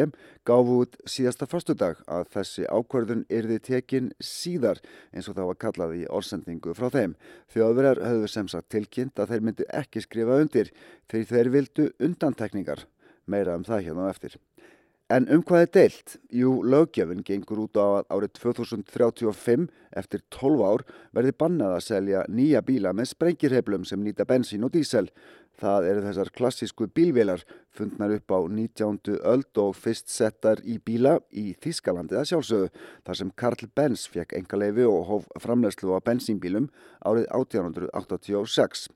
gáfu 0.45 0.75
út 0.83 0.99
síðasta 1.09 1.49
fastudag 1.49 2.03
að 2.05 2.29
þessi 2.35 2.67
ákvörðun 2.69 3.25
yrði 3.33 3.57
tekin 3.65 4.13
síðar 4.21 4.83
eins 5.17 5.31
og 5.33 5.39
það 5.39 5.49
var 5.49 5.61
kallað 5.65 5.97
í 5.97 6.05
orsendingu 6.13 6.77
frá 6.77 6.91
þeim. 6.93 7.17
Þjóðverjar 7.57 8.05
höfðu 8.05 8.31
sem 8.35 8.53
sagt 8.53 8.69
tilkynnt 8.75 9.25
að 9.25 9.33
þeir 9.33 9.49
myndu 9.49 9.69
ekki 9.81 10.05
skrifa 10.05 10.41
undir 10.45 10.73
þegar 11.09 11.31
þeir 11.33 11.53
vildu 11.57 11.91
undantekningar. 12.05 12.85
Meira 13.25 13.57
um 13.57 13.65
það 13.65 13.87
hérna 13.89 14.11
eftir. 14.13 14.37
En 15.15 15.29
um 15.31 15.43
hvað 15.47 15.63
er 15.63 15.69
deilt? 15.75 16.13
Jú, 16.35 16.65
lögjöfun 16.67 17.21
gengur 17.23 17.61
út 17.69 17.79
á 17.79 17.87
að 18.01 18.07
árið 18.17 18.31
2035 18.41 19.67
eftir 20.01 20.23
12 20.35 20.63
ár 20.67 20.83
verði 21.15 21.35
bannað 21.39 21.75
að 21.77 21.85
selja 21.87 22.23
nýja 22.27 22.63
bíla 22.67 22.91
með 22.97 23.13
sprengirheblum 23.13 23.85
sem 23.87 24.01
nýta 24.03 24.27
bensín 24.27 24.67
og 24.67 24.73
dísel. 24.75 25.07
Það 25.61 25.87
eru 25.93 26.03
þessar 26.09 26.33
klassísku 26.35 26.89
bílvélar 26.97 27.45
fundnar 27.71 28.17
upp 28.17 28.35
á 28.35 28.39
19. 28.43 29.21
öld 29.21 29.61
og 29.63 29.77
fyrst 29.79 30.11
settar 30.11 30.65
í 30.67 30.81
bíla 30.83 31.21
í 31.31 31.53
Þískalandi 31.63 32.19
að 32.19 32.33
sjálfsögðu 32.33 32.73
þar 33.07 33.21
sem 33.21 33.31
Karl 33.39 33.71
Benz 33.77 34.09
fekk 34.11 34.35
enga 34.41 34.59
leifi 34.65 34.89
og 34.89 35.07
hóf 35.13 35.31
framlegslu 35.45 35.95
á 35.95 36.03
bensínbílum 36.03 36.73
árið 37.07 37.29
1886. 37.31 38.89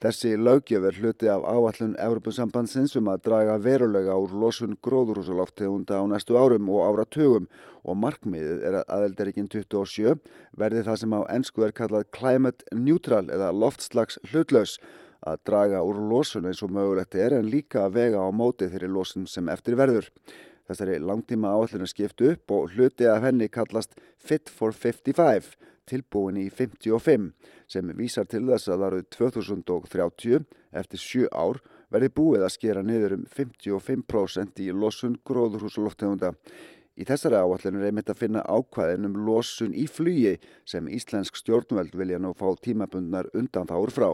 Þessi 0.00 0.30
lögjöf 0.40 0.84
er 0.88 0.96
hluti 0.96 1.28
af 1.28 1.42
áallun 1.44 1.90
Európusambandsins 2.00 2.94
um 2.96 3.10
að 3.12 3.26
draga 3.26 3.58
verulega 3.60 4.14
úr 4.16 4.32
losun 4.32 4.78
gróðurhúsaloftegunda 4.80 5.98
á 6.00 6.04
næstu 6.08 6.38
árum 6.40 6.70
og 6.72 6.86
áratugum 6.86 7.50
og 7.84 7.98
markmiðið 8.00 8.64
er 8.64 8.78
að 8.78 8.94
aðeldaríkinn 8.96 9.50
27 9.52 10.16
verði 10.56 10.86
það 10.88 10.98
sem 11.02 11.12
á 11.12 11.20
ennsku 11.36 11.66
er 11.66 11.76
kallað 11.76 12.08
climate 12.16 12.64
neutral 12.72 13.26
eða 13.28 13.52
loftslags 13.52 14.16
hlutlaus 14.30 14.78
að 15.20 15.44
draga 15.50 15.84
úr 15.84 16.00
losun 16.08 16.48
eins 16.48 16.64
og 16.64 16.72
mögulegt 16.72 17.20
er 17.20 17.36
en 17.36 17.52
líka 17.52 17.84
að 17.84 17.98
vega 18.00 18.24
á 18.24 18.28
móti 18.32 18.72
þeirri 18.72 18.88
losun 18.88 19.28
sem 19.28 19.52
eftir 19.52 19.76
verður. 19.76 20.08
Þessari 20.64 20.96
langtíma 21.04 21.52
áallun 21.52 21.84
er 21.84 21.92
skipt 21.92 22.24
upp 22.24 22.56
og 22.56 22.72
hluti 22.72 23.04
af 23.04 23.20
henni 23.26 23.52
kallast 23.52 23.92
Fit 24.16 24.48
for 24.48 24.72
55 24.72 25.58
tilbúin 25.90 26.38
í 26.40 26.46
55 26.54 27.30
sem 27.70 27.92
vísar 27.98 28.28
til 28.30 28.46
þess 28.48 28.70
að 28.70 28.86
árið 28.88 29.06
2030 29.18 30.46
eftir 30.80 31.02
7 31.04 31.30
ár 31.34 31.60
verði 31.90 32.10
búið 32.14 32.46
að 32.46 32.54
skera 32.54 32.82
niður 32.86 33.16
um 33.18 33.24
55% 33.34 34.62
í 34.62 34.70
losun 34.70 35.16
gróðurhúsaloftegunda. 35.26 36.34
Í 37.00 37.06
þessari 37.08 37.38
áallinu 37.40 37.80
er 37.80 37.90
einmitt 37.90 38.10
að 38.12 38.22
finna 38.22 38.42
ákvæðin 38.44 39.08
um 39.08 39.20
losun 39.26 39.74
í 39.74 39.86
flugi 39.88 40.36
sem 40.68 40.88
íslensk 40.90 41.38
stjórnveld 41.38 41.94
vilja 41.96 42.18
nú 42.20 42.34
fá 42.36 42.50
tímabundnar 42.60 43.30
undan 43.34 43.70
þáur 43.70 43.94
frá. 43.94 44.10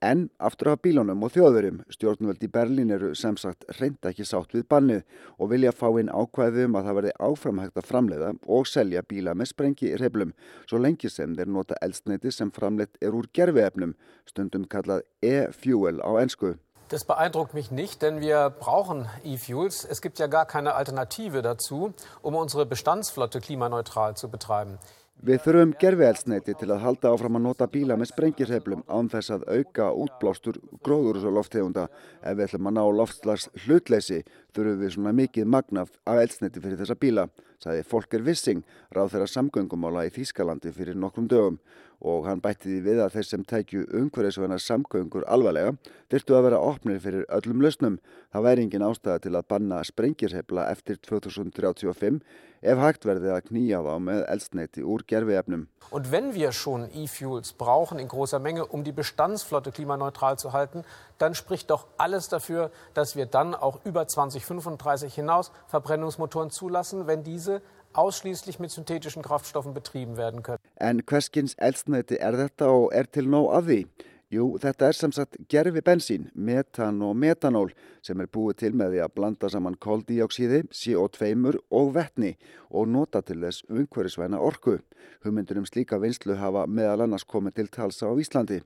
En 0.00 0.28
aftur 0.38 0.68
af 0.70 0.78
bílunum 0.84 1.24
og 1.26 1.32
þjóðverjum, 1.34 1.80
stjórnvöld 1.90 2.44
í 2.46 2.48
Berlín 2.54 2.92
eru 2.94 3.08
sem 3.18 3.34
sagt 3.34 3.64
reynda 3.80 4.12
ekki 4.12 4.22
sátt 4.28 4.52
við 4.54 4.68
bannið 4.70 5.00
og 5.34 5.50
vilja 5.50 5.72
fá 5.74 5.88
inn 5.98 6.12
ákvæðum 6.12 6.78
að 6.78 6.86
það 6.86 6.98
verði 6.98 7.14
áframhægt 7.28 7.80
að 7.80 7.88
framleiða 7.88 8.28
og 8.46 8.68
selja 8.70 9.02
bíla 9.02 9.34
með 9.34 9.50
sprengi 9.50 9.90
reblum, 9.98 10.30
svo 10.70 10.78
lengi 10.78 11.10
sem 11.10 11.34
þeir 11.34 11.50
nota 11.50 11.80
eldsneiti 11.82 12.30
sem 12.30 12.54
framleitt 12.54 12.94
er 13.02 13.18
úr 13.18 13.26
gerfiefnum, 13.34 13.96
stundum 14.30 14.68
kallað 14.70 15.02
e-fuel 15.18 15.98
á 15.98 16.10
ennsku. 16.22 16.54
Das 16.88 17.02
beeindruckt 17.04 17.52
mich 17.52 17.72
nicht, 17.72 18.00
denn 18.00 18.20
wir 18.20 18.50
brauchen 18.50 19.08
E-Fuels. 19.24 19.84
Es 19.84 20.00
gibt 20.00 20.20
ja 20.20 20.26
gar 20.28 20.46
keine 20.46 20.74
Alternative 20.74 21.42
dazu, 21.42 21.92
um 22.22 22.34
unsere 22.36 22.64
Bestandsflotte 22.64 23.40
klimaneutral 23.40 24.16
zu 24.16 24.30
betreiben. 24.30 24.78
Við 25.18 25.40
þurfum 25.42 25.72
gerfielsneiti 25.82 26.52
til 26.54 26.68
að 26.70 26.84
halda 26.84 27.10
áfram 27.10 27.34
að 27.40 27.42
nota 27.48 27.66
bíla 27.66 27.96
með 27.98 28.12
sprengirheiflum 28.12 28.84
án 28.86 29.08
þess 29.10 29.32
að 29.34 29.48
auka 29.50 29.88
útblástur 30.04 30.60
gróður 30.86 31.24
og 31.26 31.34
loftegunda. 31.40 31.88
Ef 32.22 32.36
við 32.38 32.44
ætlum 32.44 32.68
að 32.70 32.76
ná 32.76 32.84
loftslags 33.00 33.48
hlutleysi 33.64 34.20
þurfum 34.54 34.78
við 34.78 34.94
svona 34.94 35.14
mikið 35.18 35.50
magnaf 35.50 35.90
af 36.06 36.22
eldsneiti 36.22 36.62
fyrir 36.62 36.78
þessa 36.78 36.98
bíla, 37.02 37.26
sagði 37.58 37.88
Folker 37.90 38.22
Wissing, 38.22 38.62
ráð 38.94 39.16
þeirra 39.16 39.28
samgöngumála 39.32 40.06
í 40.06 40.14
Þýskalandi 40.14 40.70
fyrir 40.76 40.94
nokkrum 40.94 41.26
dögum 41.26 41.58
og 42.00 42.26
hann 42.28 42.42
bætti 42.42 42.68
því 42.70 42.80
við 42.84 43.00
að 43.02 43.14
þeir 43.16 43.26
sem 43.26 43.44
tækju 43.52 43.86
umhverfisveina 44.00 44.58
samgöngur 44.62 45.26
alvarlega 45.26 45.74
þurftu 46.10 46.36
að 46.36 46.44
vera 46.46 46.60
opnir 46.62 47.00
fyrir 47.02 47.26
öllum 47.34 47.62
lausnum. 47.64 47.98
Það 48.32 48.44
væri 48.46 48.66
engin 48.66 48.86
ástæða 48.86 49.24
til 49.24 49.34
að 49.34 49.48
banna 49.50 49.80
sprengirhefla 49.84 50.68
eftir 50.70 51.00
2035 51.02 52.20
ef 52.62 52.80
hægt 52.82 53.06
verði 53.06 53.32
að 53.34 53.44
knýja 53.48 53.82
þá 53.86 53.92
með 54.02 54.22
eldsneiti 54.34 54.84
úr 54.86 55.04
gerfiefnum. 55.10 55.66
Und 55.90 56.10
wenn 56.12 56.34
wir 56.34 56.52
schon 56.52 56.88
E-Fuels 56.92 57.52
brauchen 57.52 57.98
in 57.98 58.08
großer 58.08 58.38
Menge, 58.38 58.66
um 58.66 58.84
die 58.84 58.92
Bestandsflotte 58.92 59.72
klimaneutral 59.72 60.38
zu 60.38 60.52
halten, 60.52 60.84
dann 61.18 61.34
spricht 61.34 61.70
doch 61.70 61.86
alles 61.96 62.28
dafür, 62.28 62.70
dass 62.94 63.16
wir 63.16 63.26
dann 63.26 63.54
auch 63.54 63.80
über 63.84 64.06
2035 64.06 65.14
hinaus 65.14 65.52
Verbrennungsmotoren 65.66 66.50
zulassen, 66.50 67.06
wenn 67.06 67.24
diese 67.24 67.62
ausschließlich 67.92 68.58
mit 68.58 68.70
synthetischen 68.70 69.22
Kraftstoffen 69.22 69.72
betrieben 69.72 70.16
werden 70.16 70.42
können. 70.42 70.60
En 70.80 71.02
hverskins 71.02 71.56
eldsneiti 71.58 72.18
er 72.22 72.36
þetta 72.38 72.70
og 72.70 72.92
er 72.94 73.10
til 73.10 73.26
nóg 73.30 73.50
af 73.56 73.66
því? 73.66 73.80
Jú, 74.28 74.58
þetta 74.60 74.90
er 74.90 74.96
sem 74.96 75.12
sagt 75.16 75.38
gerfi 75.48 75.80
bensín, 75.80 76.26
metan 76.36 76.98
og 77.00 77.14
metanól 77.16 77.70
sem 78.04 78.20
er 78.20 78.28
búið 78.28 78.58
til 78.60 78.74
með 78.76 78.92
því 78.92 79.00
að 79.06 79.14
blanda 79.16 79.48
saman 79.48 79.78
koldíóksíði, 79.80 80.66
CO2 80.68 81.54
og 81.72 81.94
vettni 81.94 82.34
og 82.68 82.90
nota 82.92 83.22
til 83.24 83.40
þess 83.40 83.64
umhverfisvæna 83.72 84.36
orku. 84.36 84.76
Hugmyndur 85.24 85.62
um 85.62 85.64
slíka 85.64 85.96
vinslu 86.02 86.36
hafa 86.36 86.66
meðal 86.68 87.06
annars 87.06 87.24
komið 87.24 87.56
til 87.56 87.72
talsa 87.72 88.12
á 88.12 88.14
Íslandi. 88.20 88.60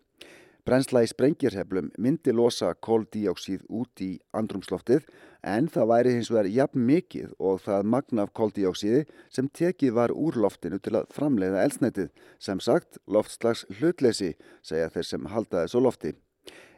Brensla 0.63 1.01
í 1.03 1.09
sprengirheflum 1.11 1.89
myndi 1.99 2.31
losa 2.31 2.69
koldíóksíð 2.87 3.65
út 3.67 4.03
í 4.05 4.13
andrumsloftið 4.39 5.09
en 5.53 5.67
það 5.75 5.89
væri 5.91 6.13
hins 6.15 6.31
vegar 6.31 6.49
jafn 6.55 6.85
mikið 6.87 7.33
og 7.43 7.65
það 7.65 7.89
magna 7.95 8.27
af 8.29 8.31
koldíóksíði 8.39 9.01
sem 9.35 9.49
tekið 9.59 9.97
var 9.97 10.15
úr 10.15 10.39
loftinu 10.45 10.79
til 10.79 10.95
að 11.01 11.11
framleiða 11.17 11.65
elsneitið. 11.67 12.13
Sem 12.39 12.63
sagt, 12.63 13.01
loftslags 13.11 13.65
hlutleysi, 13.81 14.37
segja 14.63 14.93
þeir 14.95 15.09
sem 15.11 15.27
halda 15.35 15.65
þessu 15.65 15.83
lofti. 15.83 16.15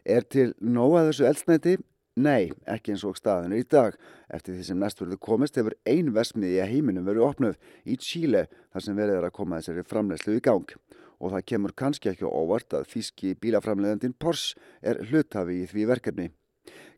Er 0.00 0.24
til 0.24 0.54
nóga 0.64 1.04
þessu 1.10 1.28
elsneiti? 1.28 1.76
Nei, 2.16 2.54
ekki 2.70 2.94
eins 2.94 3.04
og 3.04 3.20
staðinu 3.20 3.60
í 3.60 3.68
dag. 3.68 4.00
Eftir 4.32 4.56
því 4.56 4.64
sem 4.64 4.80
næstverðu 4.80 5.20
komist 5.20 5.60
hefur 5.60 5.76
ein 5.84 6.14
vesmiði 6.16 6.56
í 6.56 6.68
heiminum 6.72 7.04
verið 7.04 7.28
opnuð 7.28 7.60
í 7.84 8.00
Chile 8.00 8.46
þar 8.72 8.88
sem 8.88 8.96
verið 8.96 9.20
er 9.20 9.28
að 9.28 9.36
koma 9.42 9.60
þessari 9.60 9.84
framlegslu 9.92 10.38
í 10.38 10.44
gang 10.48 10.78
og 11.20 11.34
það 11.34 11.46
kemur 11.50 11.74
kannski 11.76 12.10
ekki 12.12 12.28
óvart 12.28 12.76
að 12.78 12.88
þíski 12.92 13.34
bílaframleðandin 13.40 14.16
Porsche 14.18 14.58
er 14.82 15.02
hlutafi 15.08 15.62
í 15.62 15.68
því 15.70 15.86
verkefni. 15.92 16.30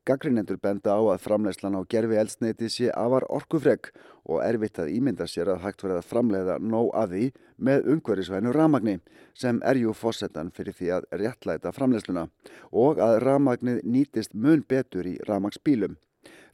Gaggrinendur 0.07 0.61
benda 0.63 0.95
á 0.95 1.03
að 1.03 1.25
framlegslan 1.25 1.75
á 1.75 1.83
gerfi 1.91 2.15
eldsneiti 2.21 2.69
sé 2.71 2.93
afar 2.95 3.25
orkufreg 3.27 3.89
og 4.31 4.39
erfitt 4.45 4.79
að 4.79 4.93
ímynda 4.95 5.27
sér 5.27 5.51
að 5.51 5.65
hægt 5.65 5.83
verið 5.83 5.99
að 5.99 6.11
framleiða 6.13 6.59
nóg 6.63 6.93
að 6.95 7.15
því 7.15 7.25
með 7.69 7.89
ungverisvænu 7.95 8.53
ramagni 8.55 9.01
sem 9.35 9.59
er 9.67 9.81
jú 9.83 9.95
fórsetan 9.99 10.53
fyrir 10.55 10.79
því 10.79 10.93
að 10.99 11.09
réttlæta 11.23 11.75
framlegsluna 11.75 12.29
og 12.71 13.03
að 13.03 13.19
ramagnið 13.27 13.83
nýtist 13.83 14.35
mun 14.35 14.63
betur 14.63 15.11
í 15.11 15.17
ramagsbílum. 15.27 15.99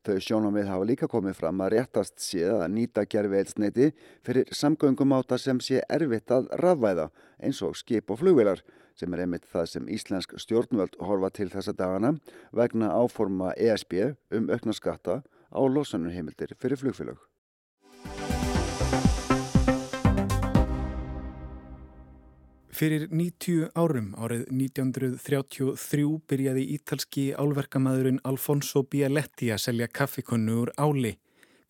Þau 0.02 0.16
sjónamið 0.18 0.66
hafa 0.66 0.86
líka 0.88 1.06
komið 1.06 1.36
fram 1.38 1.60
að 1.62 1.76
réttast 1.76 2.16
séð 2.18 2.56
að 2.64 2.72
nýta 2.74 3.04
gerfi 3.06 3.36
eilsneiti 3.38 3.90
fyrir 4.26 4.48
samgöngumáta 4.50 5.38
sem 5.38 5.60
sé 5.62 5.78
erfitt 5.86 6.34
að 6.34 6.48
rafvæða 6.58 7.04
eins 7.38 7.60
og 7.62 7.76
skip 7.78 8.10
og 8.10 8.18
flugvilar 8.18 8.64
sem 8.98 9.14
er 9.14 9.22
einmitt 9.22 9.46
það 9.52 9.68
sem 9.70 9.86
Íslensk 9.94 10.34
stjórnvöld 10.42 10.98
horfa 10.98 11.30
til 11.38 11.46
þessa 11.54 11.76
dagana 11.78 12.16
vegna 12.50 12.90
áforma 12.98 13.54
ESB 13.54 13.94
um 14.34 14.50
aukna 14.50 14.74
skatta 14.74 15.20
á 15.22 15.60
losanurheimildir 15.62 16.56
fyrir 16.58 16.82
flugfélag. 16.82 17.32
Fyrir 22.83 23.05
90 23.14 23.68
árum 23.79 24.09
árið 24.18 24.40
1933 24.51 26.07
byrjaði 26.27 26.64
ítalski 26.75 27.29
álverkamæðurinn 27.38 28.18
Alfonso 28.27 28.83
Bialetti 28.83 29.53
að 29.55 29.61
selja 29.62 29.87
kaffikonnu 29.87 30.57
úr 30.64 30.73
áli. 30.75 31.12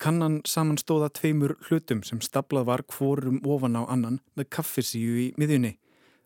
Kannan 0.01 0.39
samanstóða 0.49 1.11
tveimur 1.13 1.53
hlutum 1.67 2.01
sem 2.01 2.17
staplað 2.17 2.65
var 2.71 2.85
hvorum 2.89 3.37
ofan 3.45 3.77
á 3.77 3.85
annan 3.85 4.23
með 4.33 4.49
kaffisíu 4.57 5.21
í 5.27 5.29
miðjunni. 5.37 5.75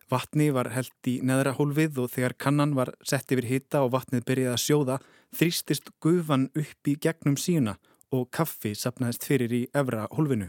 Vatni 0.08 0.48
var 0.56 0.72
held 0.72 1.12
í 1.12 1.18
neðra 1.20 1.52
hólfið 1.60 2.00
og 2.06 2.14
þegar 2.16 2.38
kannan 2.48 2.72
var 2.80 2.96
sett 3.04 3.28
yfir 3.28 3.52
hitta 3.52 3.84
og 3.84 3.92
vatnið 3.92 4.24
byrjaði 4.24 4.56
að 4.56 4.64
sjóða 4.64 5.00
þrýstist 5.36 5.92
gufan 6.00 6.48
upp 6.56 6.88
í 6.88 6.96
gegnum 6.96 7.36
síuna 7.36 7.76
og 8.08 8.30
kaffi 8.32 8.72
sapnaðist 8.72 9.28
fyrir 9.28 9.52
í 9.52 9.66
efra 9.68 10.08
hólfinu. 10.16 10.48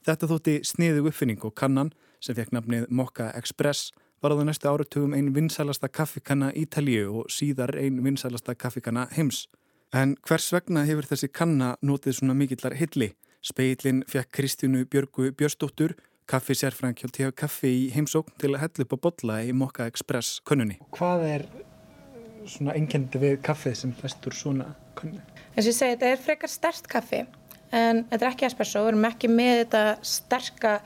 Þetta 0.00 0.32
þótti 0.32 0.62
sniðu 0.64 1.10
uppfinning 1.12 1.44
og 1.44 1.52
kannan 1.52 1.92
sem 2.20 2.36
fekk 2.36 2.52
nafnið 2.54 2.86
Mokka 2.90 3.30
Express 3.38 3.90
var 4.20 4.34
á 4.34 4.38
það 4.38 4.46
næstu 4.50 4.68
áratugum 4.68 5.16
einn 5.16 5.32
vinsælasta 5.34 5.88
kaffikanna 5.88 6.50
Ítalíu 6.52 7.08
og 7.22 7.32
síðar 7.32 7.72
einn 7.80 8.02
vinsælasta 8.04 8.54
kaffikanna 8.54 9.06
heims. 9.16 9.46
En 9.96 10.14
hvers 10.28 10.50
vegna 10.52 10.84
hefur 10.86 11.08
þessi 11.08 11.30
kanna 11.32 11.74
notið 11.82 12.20
svona 12.20 12.36
mikillar 12.36 12.76
hilli? 12.78 13.14
Speillin 13.42 14.04
fekk 14.08 14.28
Kristjánu 14.36 14.84
Björgu 14.84 15.32
Björstóttur, 15.32 15.96
kaffisérfræng 16.28 17.00
hjá 17.00 17.08
T.H. 17.08 17.32
Kaffi 17.34 17.72
í 17.72 17.88
heimsókn 17.94 18.36
til 18.38 18.52
að 18.52 18.66
hella 18.66 18.84
upp 18.84 18.94
á 18.94 18.98
botla 19.08 19.40
í 19.42 19.54
Mokka 19.56 19.88
Express 19.90 20.42
könnunni. 20.46 20.76
Hvað 20.94 21.26
er 21.26 21.46
svona 22.46 22.76
engendi 22.76 23.20
við 23.22 23.40
kaffið 23.46 23.78
sem 23.80 23.96
festur 23.96 24.36
svona 24.36 24.74
könnu? 25.00 25.24
Þess 25.56 25.64
að 25.64 25.72
ég 25.72 25.78
segi, 25.80 25.96
þetta 25.96 26.12
er 26.12 26.24
frekar 26.28 26.52
stert 26.52 26.90
kaffi 26.92 27.24
en 27.72 28.04
þetta 28.10 28.20
er 28.20 28.30
ekki 28.30 28.48
espresso, 28.48 28.84
við 28.84 28.92
erum 28.92 29.08
ekki 29.10 29.30
með 29.32 29.56
þetta 29.64 29.82
sterka 30.12 30.76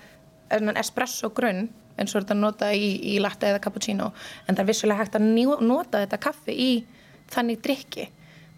espresso 0.80 1.30
grunn 1.34 1.68
eins 1.94 2.14
og 2.14 2.24
þetta 2.24 2.36
nota 2.38 2.72
í, 2.74 3.14
í 3.14 3.18
latte 3.22 3.48
eða 3.50 3.62
cappuccino 3.62 4.10
en 4.46 4.54
það 4.54 4.62
er 4.64 4.70
vissulega 4.70 5.04
hægt 5.04 5.18
að 5.18 5.26
nota 5.62 6.02
þetta 6.02 6.20
kaffi 6.22 6.54
í 6.54 6.70
þannig 7.30 7.62
drikki 7.64 8.08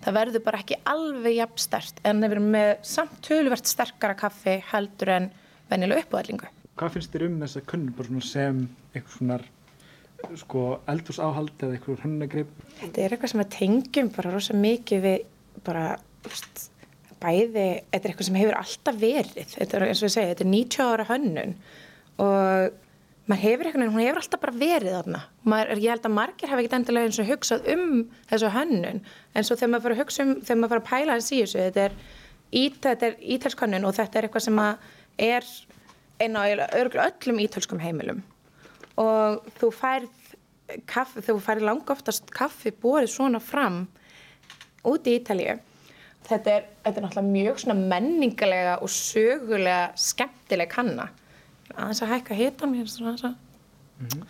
það 0.05 0.19
verður 0.21 0.45
bara 0.47 0.61
ekki 0.63 0.81
alveg 0.89 1.39
jafn 1.41 1.61
stert 1.61 2.01
en 2.05 2.23
við 2.23 2.37
erum 2.37 2.49
með 2.55 2.73
samt 2.87 3.19
tölvert 3.27 3.69
sterkara 3.69 4.17
kaffi 4.19 4.61
heldur 4.73 5.13
en 5.17 5.29
vennilega 5.71 6.07
uppáðlingu 6.07 6.53
Hvað 6.77 6.97
finnst 6.97 7.13
þér 7.15 7.27
um 7.31 7.37
þess 7.41 7.57
að 7.57 7.69
kunn 7.71 8.21
sem 8.21 8.59
eitthvað 8.93 9.15
svona 9.17 9.39
sko, 10.37 10.63
eldursáhald 10.89 11.63
eða 11.65 11.77
eitthvað 11.77 12.03
hunnagrip? 12.05 12.53
Þetta 12.83 13.03
er 13.03 13.15
eitthvað 13.15 13.33
sem 13.33 13.43
að 13.45 13.53
tengjum 13.57 14.11
bara 14.13 14.33
rosa 14.35 14.57
mikið 14.57 15.05
við 15.07 15.25
bara 15.65 15.85
veist, 16.25 16.67
bæði, 17.23 17.67
þetta 17.93 18.03
er 18.03 18.13
eitthvað 18.13 18.29
sem 18.29 18.39
hefur 18.41 18.59
alltaf 18.61 19.01
verið, 19.01 19.55
þetta 19.55 19.79
er 19.79 19.87
eins 19.87 20.03
og 20.03 20.09
ég 20.09 20.15
segja, 20.15 20.33
þetta 20.35 20.45
er 20.45 20.53
90 20.53 20.93
ára 20.93 21.09
hönnun 21.11 21.57
og 22.23 22.77
maður 23.27 23.43
hefur 23.43 23.69
eitthvað, 23.69 23.93
hún 23.95 24.05
hefur 24.05 24.21
alltaf 24.21 24.43
bara 24.43 24.59
verið 24.61 24.95
þarna. 24.97 25.23
Maður, 25.51 25.81
ég 25.83 25.95
held 25.95 26.07
að 26.07 26.15
margir 26.17 26.53
hafa 26.53 26.63
ekkert 26.63 26.77
endilega 26.79 27.09
eins 27.09 27.19
og 27.23 27.31
hugsað 27.31 27.71
um 27.75 27.89
þessu 28.31 28.53
hönnun, 28.55 29.01
en 29.35 29.47
svo 29.47 29.57
þegar 29.59 29.73
maður 29.73 29.87
fyrir 29.87 29.97
að 29.97 30.03
hugsa 30.05 30.27
um, 30.27 30.35
þegar 30.43 30.61
maður 30.61 30.75
fyrir 30.75 30.85
að 30.85 30.91
pæla 30.91 31.19
þessi 31.19 31.37
í 31.37 31.41
þessu, 31.43 31.65
þetta 31.65 31.87
er, 31.87 31.97
ít, 32.63 32.89
er 32.93 33.19
ítalskonnun 33.37 33.89
og 33.89 33.97
þetta 33.99 34.21
er 34.21 34.29
eitthvað 34.29 34.47
sem 34.47 34.63
er 35.27 35.51
einn 36.23 36.39
á 36.39 36.43
öllum 36.47 37.43
ítalskum 37.43 37.83
heimilum. 37.83 38.23
Og 39.03 39.51
þú 39.59 39.73
færð 39.75 40.27
kaffi, 40.89 41.23
þú 41.27 41.39
færð 41.43 41.67
langa 41.67 41.95
oftast 41.95 42.31
kaffi 42.35 42.73
bórið 42.73 43.11
svona 43.13 43.43
fram 43.43 43.85
út 44.87 45.07
í 45.07 45.19
Ítalíu. 45.19 45.59
Þetta 46.27 46.55
er, 46.57 46.65
þetta 46.83 46.99
er 46.99 47.05
náttúrulega 47.05 47.35
mjög 47.35 47.83
menningalega 47.91 48.79
og 48.83 48.91
sögulega 48.91 49.93
skemmtileg 50.01 50.71
kanna 50.73 51.11
aðeins 51.75 52.03
að 52.03 52.13
hækka 52.15 52.39
hitan 52.39 52.73
mér 52.73 52.93
svona 52.93 53.15
aðeins 53.15 53.25
að 53.25 53.35
mm 53.99 54.07
-hmm. 54.07 54.23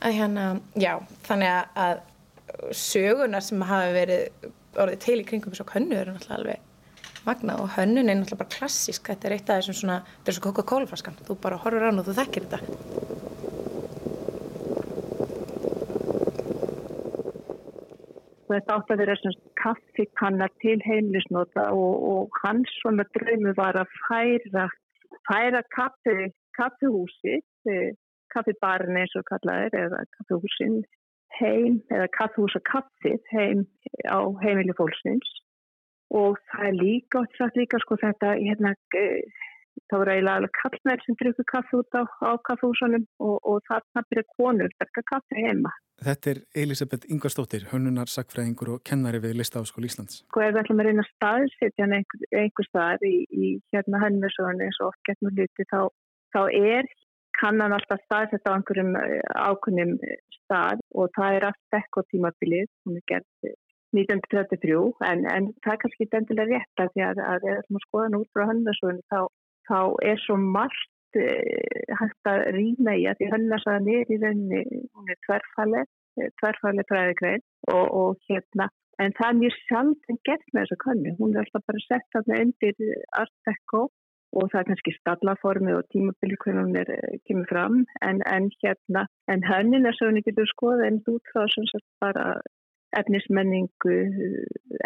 að 0.00 0.16
hérna, 0.20 0.60
já, 0.74 0.94
þannig 1.28 1.50
að 1.74 2.00
sögunar 2.72 3.42
sem 3.42 3.62
hafa 3.62 3.92
verið 3.92 4.48
orðið 4.78 4.98
til 5.04 5.20
í 5.20 5.26
kringum 5.26 5.52
þessu 5.52 5.68
könnu 5.68 5.96
eru 5.98 6.14
náttúrulega 6.14 6.38
alveg 6.38 6.66
magnað 7.26 7.62
og 7.64 7.72
hönnun 7.76 8.08
er 8.08 8.16
náttúrulega 8.18 8.42
bara 8.42 8.56
klassísk. 8.56 9.10
Þetta 9.10 9.28
er 9.28 9.36
eitt 9.36 9.50
af 9.50 9.60
þessum 9.60 9.78
svona, 9.80 9.98
þetta 10.18 10.32
er 10.32 10.36
svo 10.38 10.44
Coca-Cola 10.48 10.90
flaskan. 10.90 11.18
Þú 11.26 11.38
bara 11.42 11.60
horfur 11.62 11.84
á 11.84 11.88
hann 11.88 12.00
og 12.00 12.08
þú 12.08 12.16
þekkir 12.18 12.48
þetta. 12.48 12.60
Þetta 18.48 18.76
átt 18.78 18.92
að 18.94 19.00
vera 19.02 19.32
kaffikannar 19.60 20.52
til 20.62 20.78
heimlisnota 20.86 21.68
og, 21.76 22.04
og 22.10 22.38
hans 22.42 22.70
svona 22.80 23.04
drömu 23.12 23.52
var 23.58 23.76
að 23.76 23.90
færa, 24.06 24.68
færa 25.28 25.60
kaffi, 25.74 26.30
kaffihúsi, 26.58 27.40
kaffibarn 28.34 29.00
eins 29.00 29.16
og 29.18 29.26
kallaðir 29.30 29.76
eða 29.86 30.04
kaffihúsin 30.18 30.80
heim 31.38 31.80
eða 31.92 32.08
kaffihúsa 32.16 32.60
kaffið 32.68 33.20
heim 33.32 33.66
á 34.08 34.20
heimili 34.42 34.74
fólksins 34.78 35.34
og 36.14 36.38
það 36.50 36.70
er 36.70 36.78
líka, 36.78 37.24
það 37.36 37.50
er 37.50 37.60
líka 37.62 37.80
sko 37.82 37.98
þetta, 38.00 38.30
hérna, 38.40 38.72
það 39.90 40.00
voru 40.00 40.14
eiginlega 40.14 40.38
alveg 40.40 40.54
kallnær 40.60 41.04
sem 41.04 41.18
drukku 41.20 41.44
kaffi 41.52 41.80
út 41.80 41.98
á, 42.00 42.02
á 42.24 42.32
kaffihúsunum 42.48 43.04
og, 43.20 43.36
og 43.44 43.60
þarna 43.68 44.04
byrja 44.08 44.24
konur, 44.36 44.72
þetta 44.80 45.06
kaffi 45.12 45.44
heima 45.48 45.74
Þetta 45.98 46.30
er 46.30 46.38
Elisabeth 46.62 47.08
Ingvarstóttir, 47.10 47.64
hönnunar, 47.72 48.06
sakfræðingur 48.06 48.76
og 48.76 48.82
kennari 48.86 49.18
við 49.18 49.40
Listaháskóli 49.40 49.88
Íslands. 49.90 50.20
Sko 50.28 50.44
ef 50.44 50.52
við 50.54 50.60
ætlum 50.60 50.82
að 50.82 50.86
reyna 50.86 51.02
að 51.02 51.08
staðsetja 51.10 51.84
hann 51.84 51.94
einhver, 51.96 52.28
einhver 52.38 52.68
stað 52.68 53.06
í, 53.08 53.14
í 53.26 53.48
hérna 53.74 54.02
hönnursögunni 54.04 54.68
eins 54.68 54.78
og 54.78 54.92
oft 54.92 55.02
getum 55.08 55.32
við 55.32 55.48
hluti 55.48 55.66
þá, 55.72 55.80
þá 56.34 56.42
er 56.48 56.90
kannan 57.38 57.76
alltaf 57.76 58.02
staðsetja 58.06 58.50
á 58.50 58.56
einhverjum 58.56 58.92
eh, 58.98 59.22
ákunnum 59.34 59.96
stað 60.40 60.82
og 60.94 61.10
það 61.16 61.38
er 61.38 61.48
allt 61.50 61.80
ekko 61.80 62.04
tímabilið, 62.10 62.68
hún 62.84 63.00
er 63.00 63.06
gert 63.12 63.50
1933 63.96 64.78
en, 65.08 65.24
en 65.32 65.50
það 65.64 65.74
er 65.74 65.82
kannski 65.84 66.08
endilega 66.12 66.58
rétt 66.58 66.84
að 66.84 66.94
því 66.94 67.04
að, 67.08 67.24
að 67.24 67.36
ef 67.38 67.48
við 67.48 67.58
ætlum 67.62 67.80
að 67.80 67.86
skoða 67.86 68.06
hann 68.06 68.20
út 68.20 68.32
frá 68.34 68.48
hönnursögunni 68.50 69.04
þá, 69.12 69.20
þá 69.70 69.80
er 70.10 70.24
svo 70.26 70.36
margt 70.42 70.94
Eh, 71.16 71.94
hægt 71.96 72.28
að 72.28 72.42
rýna 72.52 72.92
í 73.00 73.06
að 73.08 73.16
því 73.16 73.28
hönnasaðan 73.32 73.86
er 73.94 74.10
í 74.12 74.16
rauninni, 74.20 74.80
hún 74.92 75.08
er 75.08 75.16
tverrfalleg, 75.24 75.86
eh, 76.20 76.28
tverrfalleg 76.36 76.84
fræðigrein 76.90 77.44
og, 77.72 77.86
og 78.00 78.18
hérna, 78.28 78.66
en 79.00 79.14
það 79.16 79.30
er 79.30 79.38
mjög 79.38 79.56
sjálf 79.62 80.10
en 80.12 80.18
gert 80.28 80.44
með 80.52 80.66
þessa 80.66 80.78
könnu, 80.84 81.14
hún 81.16 81.32
er 81.32 81.46
alltaf 81.46 81.64
bara 81.70 81.80
sett 81.86 82.04
þarna 82.12 82.42
undir 82.44 82.92
Art 83.22 83.32
Deco 83.48 83.86
og 84.36 84.50
það 84.50 84.60
er 84.60 84.68
kannski 84.68 84.94
stallaformi 84.98 85.72
og 85.76 85.86
tímabili 85.92 86.36
hvernig 86.42 86.64
hún 86.66 86.78
er, 86.82 86.90
eh, 86.96 87.18
kemur 87.26 87.48
fram, 87.52 87.84
en, 88.08 88.22
en 88.34 88.50
hérna, 88.62 89.06
en 89.32 89.44
hönnin 89.50 89.88
er 89.88 89.96
svo 89.96 90.10
ekki 90.10 90.30
getur 90.30 90.50
skoða 90.52 90.88
en 90.88 91.00
út 91.14 91.32
frá 91.32 91.46
sem 91.54 91.66
sagt 91.72 91.88
bara 92.04 92.40
efnismenningu, 92.96 93.96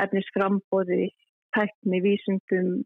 efnisframbóði, 0.02 1.10
tækni, 1.54 2.00
vísundum, 2.02 2.82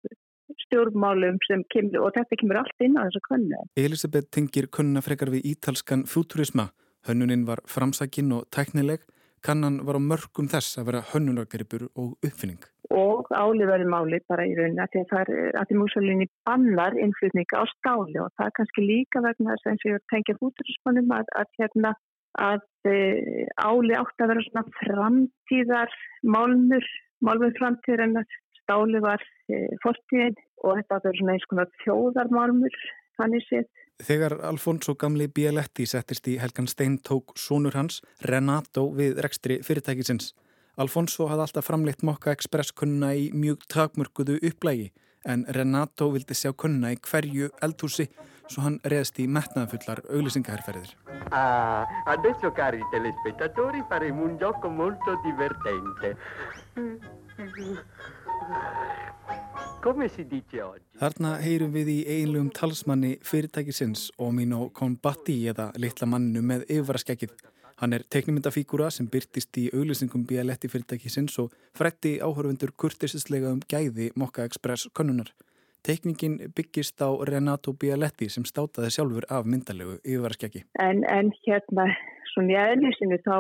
stjórnmálum 0.66 1.38
sem 1.46 1.64
kemur 1.72 2.06
og 2.06 2.16
þetta 2.16 2.38
kemur 2.40 2.60
allt 2.62 2.84
inn 2.84 2.98
á 2.98 3.06
þessu 3.06 3.22
könnu. 3.28 3.62
Elisabeth 3.80 4.30
tengir 4.34 4.68
könnuna 4.68 5.02
frekar 5.04 5.32
við 5.34 5.48
ítalskan 5.52 6.06
futurisma. 6.10 6.70
Hönnuninn 7.06 7.46
var 7.46 7.62
framsækin 7.70 8.32
og 8.34 8.46
tæknileg. 8.54 9.04
Kannan 9.46 9.78
var 9.86 9.98
á 9.98 10.02
mörgum 10.02 10.48
þess 10.50 10.78
að 10.80 10.88
vera 10.88 11.04
hönnunargaripur 11.12 11.84
og 11.94 12.16
uppfinning. 12.26 12.58
Og 12.90 13.28
áliðverði 13.30 13.86
máli 13.90 14.18
bara 14.30 14.46
í 14.46 14.54
rauninni 14.58 14.82
að 14.82 14.92
því 14.94 15.02
að, 15.20 15.30
að 15.60 15.74
Mussolini 15.78 16.26
bannar 16.48 16.96
innflutninga 16.98 17.62
á 17.62 17.64
stáli 17.76 18.18
og 18.22 18.32
það 18.34 18.48
er 18.48 18.56
kannski 18.58 18.86
líka 18.86 19.22
vegna 19.22 19.54
þess 19.54 19.66
að 19.66 19.72
eins 19.72 19.86
og 19.86 19.92
ég 19.92 20.04
tengja 20.12 20.38
futurismanum 20.40 21.14
að, 21.18 21.30
að, 21.40 21.52
hérna, 21.60 21.94
að 22.48 22.90
e, 22.90 22.96
áli 23.62 23.98
átt 24.00 24.24
að 24.26 24.32
vera 24.32 24.44
svona 24.48 24.64
framtíðar 24.80 25.96
málmur, 26.36 26.90
málmur 27.26 27.56
framtíðar 27.60 28.06
en 28.06 28.20
að 28.22 28.36
stáli 28.62 29.02
var 29.04 29.22
e, 29.50 29.62
fortíðin 29.82 30.38
og 30.66 30.80
þetta 30.80 31.02
er 31.10 31.20
svona 31.20 31.36
eins 31.36 31.50
konar 31.50 31.74
þjóðarmálmur 31.84 32.78
þannig 33.20 33.46
séð. 33.46 33.70
Þegar 34.04 34.34
Alfonso 34.44 34.92
gamli 34.94 35.24
Bialetti 35.32 35.86
settist 35.88 36.26
í 36.28 36.36
Helgan 36.40 36.68
Stein 36.68 36.98
tók 37.00 37.32
sónur 37.40 37.76
hans, 37.78 38.02
Renato, 38.20 38.90
við 38.92 39.22
rekstri 39.24 39.62
fyrirtækisins. 39.64 40.34
Alfonso 40.76 41.30
hafði 41.30 41.46
alltaf 41.46 41.64
framleitt 41.70 42.04
Mokka 42.04 42.34
Express 42.36 42.74
kunna 42.76 43.14
í 43.16 43.30
mjög 43.32 43.64
takmörguðu 43.72 44.36
upplægi 44.44 44.90
en 45.24 45.46
Renato 45.56 46.10
vildi 46.12 46.36
sjá 46.36 46.52
kunna 46.52 46.92
í 46.92 46.98
hverju 47.00 47.48
eldhúsi 47.64 48.06
svo 48.52 48.66
hann 48.66 48.76
reðst 48.92 49.16
í 49.22 49.26
metnaðfullar 49.26 50.04
auglýsingaherrferðir. 50.06 50.92
Ah, 51.32 51.88
adesso 52.12 52.52
cari 52.54 52.84
telespettatori 52.92 53.82
faremo 53.88 54.28
un 54.28 54.36
gioco 54.38 54.70
molto 54.70 55.16
divertente. 55.24 56.14
Þarna 59.86 61.36
heyrum 61.38 61.70
við 61.70 61.90
í 61.92 61.98
einlegum 62.10 62.48
talsmanni 62.50 63.12
fyrirtækisins 63.22 64.08
Omino 64.18 64.64
Kombatti 64.74 65.36
eða 65.46 65.68
litla 65.78 66.08
mannu 66.10 66.42
með 66.42 66.64
yfirvaraskækið. 66.66 67.36
Hann 67.78 67.94
er 67.94 68.02
teknimyndafíkura 68.10 68.88
sem 68.90 69.06
byrtist 69.12 69.54
í 69.62 69.68
auglýsingum 69.70 70.24
BLT 70.26 70.70
fyrirtækisins 70.72 71.36
og 71.38 71.54
frætti 71.78 72.16
áhörfundur 72.18 72.72
kurtisislega 72.82 73.52
um 73.54 73.60
gæði 73.62 74.08
Mokka 74.18 74.48
Express 74.48 74.88
konnunar. 74.92 75.30
Tekningin 75.86 76.40
byggist 76.56 76.98
á 76.98 77.14
Renato 77.30 77.70
Bialetti 77.70 78.26
sem 78.32 78.48
státaði 78.48 78.90
sjálfur 78.90 79.28
af 79.30 79.46
myndalegu 79.46 80.00
yfirvaraskæki. 80.02 80.64
En, 80.82 81.04
en 81.06 81.30
hérna, 81.46 81.92
svona 82.32 82.56
í 82.56 82.58
aðlýsinu 82.64 83.20
þá 83.22 83.36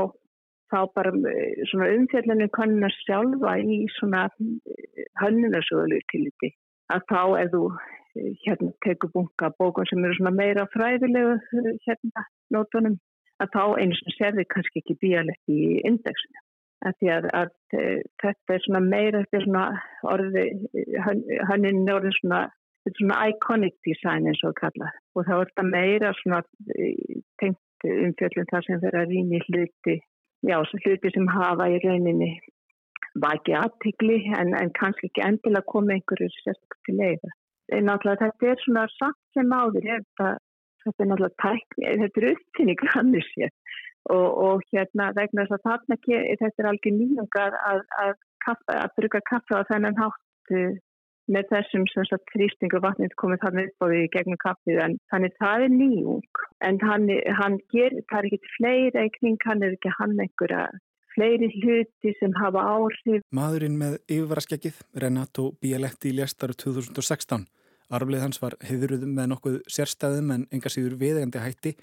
þá 0.72 0.78
bara 0.96 1.12
eh, 1.30 1.66
svona 1.70 1.90
umfjallinu 1.96 2.48
kannuna 2.54 2.90
sjálfa 3.00 3.56
í 3.62 3.82
svona 3.96 4.26
eh, 4.28 5.04
hönnunarsöguleg 5.22 6.06
tiliti 6.12 6.52
að 6.92 7.04
þá 7.10 7.20
ef 7.42 7.52
þú 7.54 7.62
eh, 7.74 8.32
hérna 8.44 8.72
tekur 8.86 9.12
bunga 9.14 9.52
bókun 9.60 9.88
sem 9.90 10.02
eru 10.04 10.18
svona 10.18 10.34
meira 10.34 10.66
fræðilegu 10.74 11.36
hérna 11.86 12.26
nótunum 12.54 12.98
að 13.42 13.52
þá 13.54 13.62
einu 13.82 14.00
sem 14.00 14.16
serði 14.16 14.46
kannski 14.50 14.82
ekki 14.82 14.98
bíalegt 15.02 15.52
í 15.52 15.78
indexinu. 15.84 16.42
Að 16.86 16.94
því 17.00 17.08
að, 17.12 17.26
að 17.40 17.48
þetta 18.22 18.54
er 18.54 18.62
svona 18.64 18.80
meira 18.84 19.22
þetta 19.24 19.38
er 19.38 19.44
svona 19.46 19.64
orði 20.12 20.44
hönnin 21.50 21.86
er 21.88 21.98
orðin 21.98 22.16
svona 22.20 22.40
svona 22.94 23.16
iconic 23.32 23.74
design 23.86 24.28
eins 24.30 24.42
og 24.46 24.54
kalla 24.60 24.92
og 25.16 25.24
þá 25.26 25.32
er 25.36 25.48
þetta 25.48 25.64
meira 25.66 26.12
svona 26.20 26.42
tengt 27.40 27.88
umfjallin 27.90 28.50
þar 28.52 28.66
sem 28.68 28.84
rýna 28.84 29.40
í 29.40 29.42
hluti 29.48 29.96
já, 30.42 30.58
hluti 30.60 31.12
sem 31.14 31.28
hafa 31.32 31.68
í 31.72 31.80
rauninni 31.84 32.30
vakið 33.22 33.58
aðtikli 33.62 34.18
en, 34.36 34.52
en 34.58 34.72
kannski 34.76 35.08
ekki 35.10 35.24
endilega 35.24 35.70
koma 35.72 35.96
einhverju 35.96 36.28
sérstaklega 36.34 36.98
leiða. 37.00 37.32
Náttúrulega 37.86 38.28
þetta 38.28 38.50
er 38.52 38.60
svona 38.62 38.84
satt 38.94 39.20
sem 39.34 39.52
áður, 39.52 39.86
þetta, 39.88 40.28
þetta 40.84 41.02
er 41.02 41.10
náttúrulega 41.10 41.42
tækni, 41.42 41.94
þetta 42.02 42.22
er 42.22 42.28
uppfinning 42.34 42.84
hann 42.92 43.14
sér 43.32 43.54
og, 44.12 44.28
og 44.46 44.66
hérna 44.70 45.10
vegna 45.16 45.46
þess 45.46 45.56
að 45.56 45.64
þarna 45.66 45.98
þetta 46.04 46.62
er 46.62 46.68
alveg 46.70 46.92
nýjungar 46.98 47.56
að, 47.62 47.80
að, 48.02 48.12
að 48.76 48.92
bruka 48.98 49.22
kaffa 49.30 49.62
á 49.64 49.68
þennan 49.72 49.98
háttu 49.98 50.62
með 51.32 51.48
þessum 51.52 51.86
þrýstingu 52.32 52.80
vatnið 52.84 53.14
komið 53.20 53.42
þarna 53.44 53.64
upp 53.68 53.84
á 53.84 53.86
því 53.90 54.02
gegnum 54.14 54.42
kaffið 54.42 54.82
en 54.84 54.98
þannig 55.12 55.38
það 55.42 55.64
er 55.66 55.72
nýjung 55.74 56.42
en 56.68 56.82
hann, 56.82 57.08
hann 57.40 57.56
ger, 57.74 57.96
það 58.10 58.18
er 58.18 58.28
ekki 58.30 58.52
fleira 58.56 59.06
í 59.06 59.14
kring, 59.18 59.40
hann 59.48 59.64
er 59.66 59.74
ekki 59.76 59.94
hann 59.98 60.14
einhverja 60.22 60.66
fleiri 61.16 61.48
hluti 61.54 62.12
sem 62.20 62.34
hafa 62.36 62.62
áhrif. 62.76 63.24
Maðurinn 63.34 63.78
með 63.80 63.98
yfirvaraskekið, 64.04 64.80
Renato 65.00 65.50
Bialetti 65.62 66.12
léstar 66.12 66.52
2016. 66.52 67.46
Arflið 67.96 68.24
hans 68.24 68.40
var 68.42 68.56
heiðuruðum 68.66 69.14
með 69.14 69.30
nokkuð 69.32 69.56
sérstæðum 69.70 70.32
en 70.34 70.46
enga 70.54 70.72
síður 70.72 70.98
viðegandi 71.00 71.42
hætti. 71.42 71.74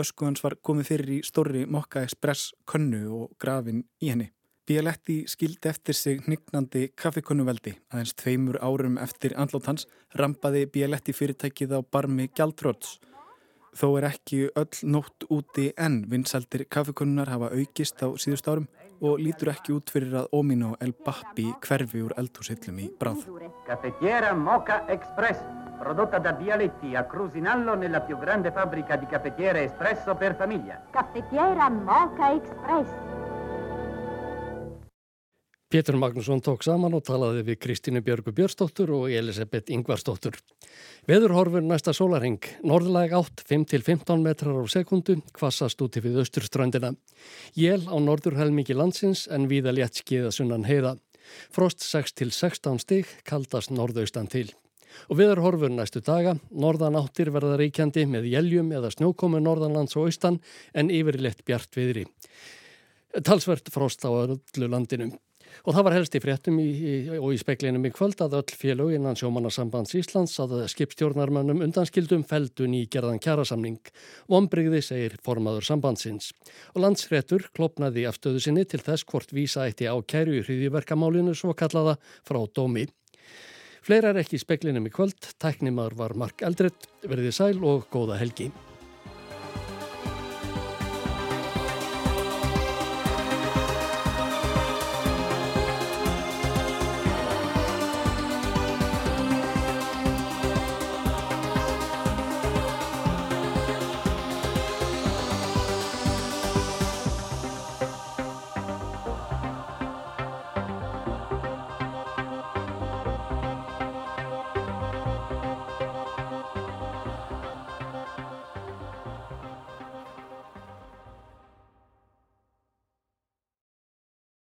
Ösku 0.00 0.26
hans 0.26 0.42
var 0.44 0.56
komið 0.64 0.92
fyrir 0.92 1.16
í 1.18 1.22
stóri 1.26 1.66
Mokka 1.68 2.04
Express 2.06 2.54
könnu 2.70 3.04
og 3.18 3.34
grafin 3.42 3.84
í 4.00 4.12
henni. 4.12 4.30
Bialetti 4.70 5.24
skildi 5.26 5.66
eftir 5.66 5.96
sig 5.98 6.20
hnygnandi 6.22 6.92
kaffikonnuveldi. 6.94 7.72
Aðeins 7.90 8.12
tveimur 8.14 8.60
árum 8.62 9.00
eftir 9.02 9.32
andlót 9.34 9.66
hans 9.66 9.88
rampaði 10.14 10.68
Bialetti 10.70 11.10
fyrirtækið 11.10 11.74
á 11.74 11.78
barmi 11.82 12.28
Gjaldróts. 12.30 13.00
Þó 13.74 13.88
er 13.98 14.06
ekki 14.12 14.38
öll 14.54 14.78
nótt 14.94 15.26
úti 15.26 15.72
en 15.74 16.04
vinsaldir 16.12 16.68
kaffikonnunar 16.70 17.32
hafa 17.34 17.50
aukist 17.50 17.98
á 17.98 18.14
síðust 18.14 18.46
árum 18.46 18.70
og 19.02 19.18
lítur 19.18 19.50
ekki 19.50 19.74
út 19.74 19.90
fyrir 19.90 20.14
að 20.22 20.30
Omino 20.38 20.76
El 20.78 20.94
Bappi 20.94 21.50
hverfi 21.66 22.06
úr 22.06 22.14
eldhúsillum 22.22 22.78
í 22.78 22.90
bráð. 23.02 23.26
Caffettiera 23.66 24.36
Mocha 24.38 24.84
Express, 24.86 25.42
prodotta 25.82 26.22
da 26.22 26.38
Bialetti 26.38 26.94
a 26.94 27.08
Crusinallo 27.10 27.74
nella 27.74 28.06
più 28.06 28.22
grande 28.22 28.54
fabbrica 28.54 28.94
di 28.94 29.10
caffettiere 29.10 29.64
espresso 29.66 30.14
per 30.14 30.36
famiglia. 30.38 30.78
Caffettiera 30.94 31.66
Mocha 31.70 32.36
Express. 32.38 33.09
Pétur 35.70 35.94
Magnússon 35.94 36.40
tók 36.42 36.64
saman 36.66 36.96
og 36.98 37.04
talaði 37.06 37.44
við 37.46 37.58
Kristínu 37.62 38.00
Björgu 38.02 38.32
Björnstóttur 38.34 38.90
og 38.90 39.12
Elisabeth 39.14 39.70
Ingvarstóttur. 39.70 40.34
Veðurhorfur 41.06 41.62
næsta 41.62 41.92
sólaring, 41.94 42.42
norðlæg 42.66 43.14
átt 43.14 43.44
5-15 43.46 44.18
metrar 44.24 44.58
á 44.58 44.66
sekundu, 44.66 45.20
kvassast 45.30 45.78
úti 45.78 46.02
við 46.02 46.18
austurströndina. 46.24 46.90
Jél 47.54 47.86
á 47.86 47.94
norðurhelmingi 48.02 48.74
landsins 48.74 49.28
en 49.30 49.46
viða 49.46 49.70
létt 49.76 50.02
skiða 50.02 50.34
sunnan 50.34 50.66
heiða. 50.66 50.96
Frost 51.54 51.86
6-16 51.86 52.82
stig, 52.82 53.06
kaldast 53.22 53.70
norðaustan 53.70 54.26
til. 54.26 54.48
Og 55.06 55.22
veðurhorfur 55.22 55.70
næstu 55.70 56.02
daga, 56.02 56.34
norðan 56.50 56.98
áttir 56.98 57.30
verða 57.30 57.54
ríkjandi 57.62 58.08
með 58.10 58.26
jæljum 58.34 58.74
eða 58.74 58.90
snjókomu 58.90 59.38
norðanlands 59.38 59.94
og 59.94 60.10
austan 60.10 60.42
en 60.74 60.90
yfirleitt 60.90 61.46
bjart 61.46 61.78
viðri. 61.78 62.08
Talsvert 63.22 63.70
frost 63.70 64.02
á 64.02 64.10
öllu 64.10 64.66
landinu. 64.66 65.14
Og 65.66 65.74
það 65.76 65.86
var 65.86 65.96
helst 65.98 66.14
í 66.16 66.20
fréttum 66.22 66.60
í, 66.62 66.66
í, 66.68 66.92
og 67.18 67.34
í 67.34 67.40
speklinum 67.40 67.84
í 67.88 67.92
kvöld 67.94 68.22
að 68.24 68.38
öll 68.40 68.54
félög 68.60 68.94
innan 68.96 69.18
sjómanarsambands 69.18 69.96
Íslands 69.98 70.36
að 70.42 70.56
skipstjórnarmannum 70.72 71.64
undanskildum 71.66 72.24
feldun 72.28 72.76
í 72.78 72.84
gerðan 72.92 73.20
kjærasamning. 73.22 73.92
Vombrigði 74.30 74.80
segir 74.86 75.18
formaður 75.26 75.68
sambandsins. 75.68 76.30
Og 76.74 76.84
landsréttur 76.86 77.50
klopnaði 77.56 78.06
afstöðu 78.08 78.40
sinni 78.46 78.64
til 78.68 78.82
þess 78.84 79.06
hvort 79.10 79.34
vísa 79.36 79.66
eitti 79.68 79.90
á 79.90 79.96
kæru 80.00 80.38
í 80.38 80.46
hriðiverkamálinu 80.46 81.36
svo 81.36 81.56
kallaða 81.58 81.98
frá 82.24 82.40
dómi. 82.56 82.88
Fleira 83.84 84.12
er 84.12 84.20
ekki 84.22 84.36
í 84.36 84.42
speklinum 84.42 84.88
í 84.88 84.94
kvöld. 84.94 85.32
Tæknimaður 85.40 86.00
var 86.02 86.18
Mark 86.24 86.44
Eldredd. 86.44 86.90
Verðið 87.04 87.36
sæl 87.36 87.56
og 87.64 87.88
góða 87.92 88.20
helgi. 88.20 88.50